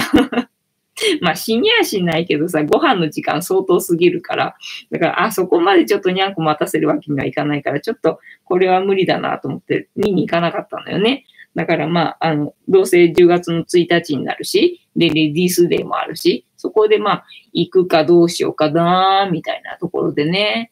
[1.22, 4.56] まあ死にはしないけどさ、ご飯の時間相当すぎるから、
[4.92, 11.26] だから、あ、そこまでちょっとにゃんこ待たせるわけにはいかないから、ちょっとこれは無理だなと思って見に行かなかったんだよね。
[11.56, 20.72] だからまあ、あの、どうせ10月の1日になるし、で、レディースデーもあるし、そこでまあ、行くかどうしようかな、みたいなところでね、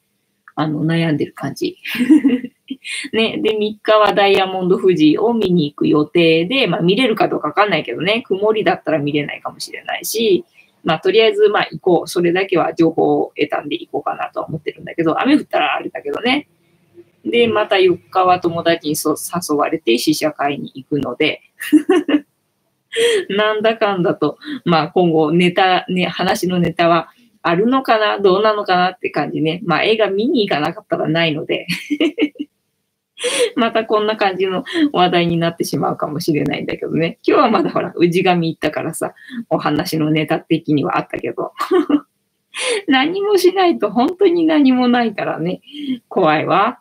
[0.55, 1.77] あの、悩んでる感じ。
[3.13, 10.45] ね、で、3日はダイヤモンド富士を見に行く予定で、まあ見れるかどうかわかんないけどね、曇りだったら見れないかもしれないし、
[10.83, 12.07] まあとりあえずまあ行こう。
[12.07, 16.47] それだけは情報を得たんで行こうかなとは思ってるんだけど、雨降ったらあれだけどね。
[17.25, 21.41] で、また4日は友達に誘われて試写会に行くので
[23.29, 27.09] なんだかんだと、まあ今後ネタ、ね、話のネタは
[27.47, 29.61] あるのかなどうなのかなって感じね。
[29.65, 31.67] まあ映画見に行かなかったらないので
[33.55, 37.19] またこんな感じの話題になってしまうかもしれないんだけどね。
[37.25, 39.13] 今日はまだほら、氏神行ったからさ、
[39.49, 41.53] お話のネタ的にはあったけど。
[42.87, 45.61] 何もしないと本当に何もないからね。
[46.09, 46.79] 怖いわ。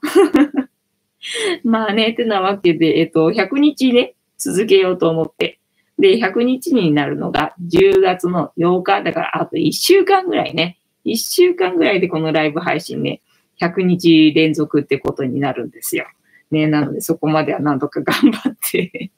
[1.62, 5.58] まあね、てなわけで、えっと、100日ね、続けようと思って。
[5.98, 9.02] で、100日になるのが10月の8日。
[9.02, 10.78] だからあと1週間ぐらいね。
[11.04, 13.20] 1週間ぐらいでこのライブ配信ね、
[13.60, 16.06] 100日連続ってことになるんですよ。
[16.50, 19.10] ね、なのでそこまでは何とか頑張って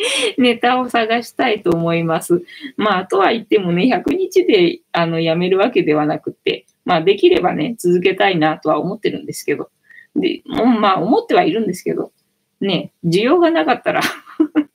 [0.38, 2.42] ネタを探したいと思います。
[2.76, 9.70] まあ、とは言ってもね、100日であのやめるわけではなくて、まあ、できればね、続けたいなとは思ってるんですけど、
[10.16, 12.12] で、まあ、思ってはいるんですけど、
[12.60, 14.00] ね、需要がなかったら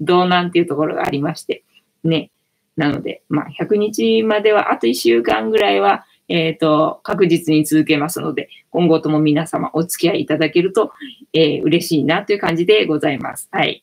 [0.00, 1.64] どうなんていうところがありまして、
[2.04, 2.30] ね。
[2.76, 10.92] なので、まあ、100日まではあと1週間ぐらいは、えっ、ー、と、確実に続けますので、今後とも皆様お付き合いいただけると、
[11.34, 13.48] えー、嬉しいなという感じでございます。
[13.50, 13.82] はい。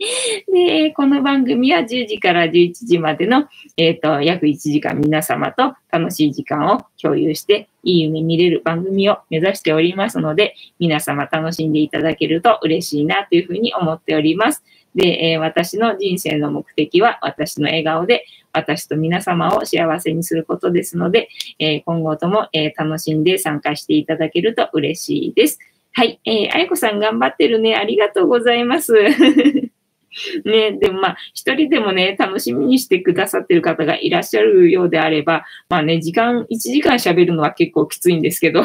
[0.50, 14.62] で、この番組は10時から11時までの、えっ、ー、と、約1時間皆様と楽しい時間を共有して、いい夢見れる番組を目指しておりますので、皆様楽しんでいただけると嬉しいなというふうに思っております。
[14.94, 21.28] で、えー、私の人生の目的は私の笑顔で私と皆様を幸せにすることですので、
[21.58, 25.58] えー、今後とも、えー、楽しんで参加していただけると嬉しいです。
[25.92, 26.20] はい。
[26.24, 27.76] えー、あやこさん頑張ってるね。
[27.76, 28.94] ありがとうございます。
[30.44, 38.64] ね、でもまあ、一人でもね、楽しみにしてくださってる方がいらっしゃるようであれば、まあね、時間、1時間喋るのは結構きついんですけど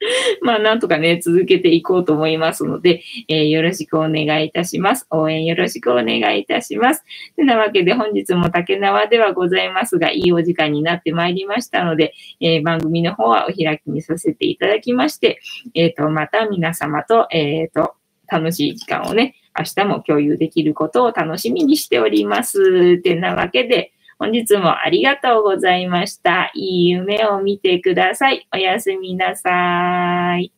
[0.40, 5.06] まあ、なんとかね、続けていこうと思いますので、えー、よろしくお願いいたします。
[5.10, 7.04] 応援よろしくお願いいたします。
[7.36, 15.38] てなわけで、本日も竹縄ではございますが、いいお時間になってまいりましたので、えー、番組の方はお開きにさせていただきまして、
[15.74, 17.94] えっ、ー、と、また皆様と、えっ、と、
[18.30, 22.98] 楽しい時間をね、明日も共有できることを楽しみにしております。
[22.98, 26.52] てなわけで、本日もありがとうございました。
[26.54, 28.48] いい夢を見てください。
[28.54, 30.52] おやすみなさい。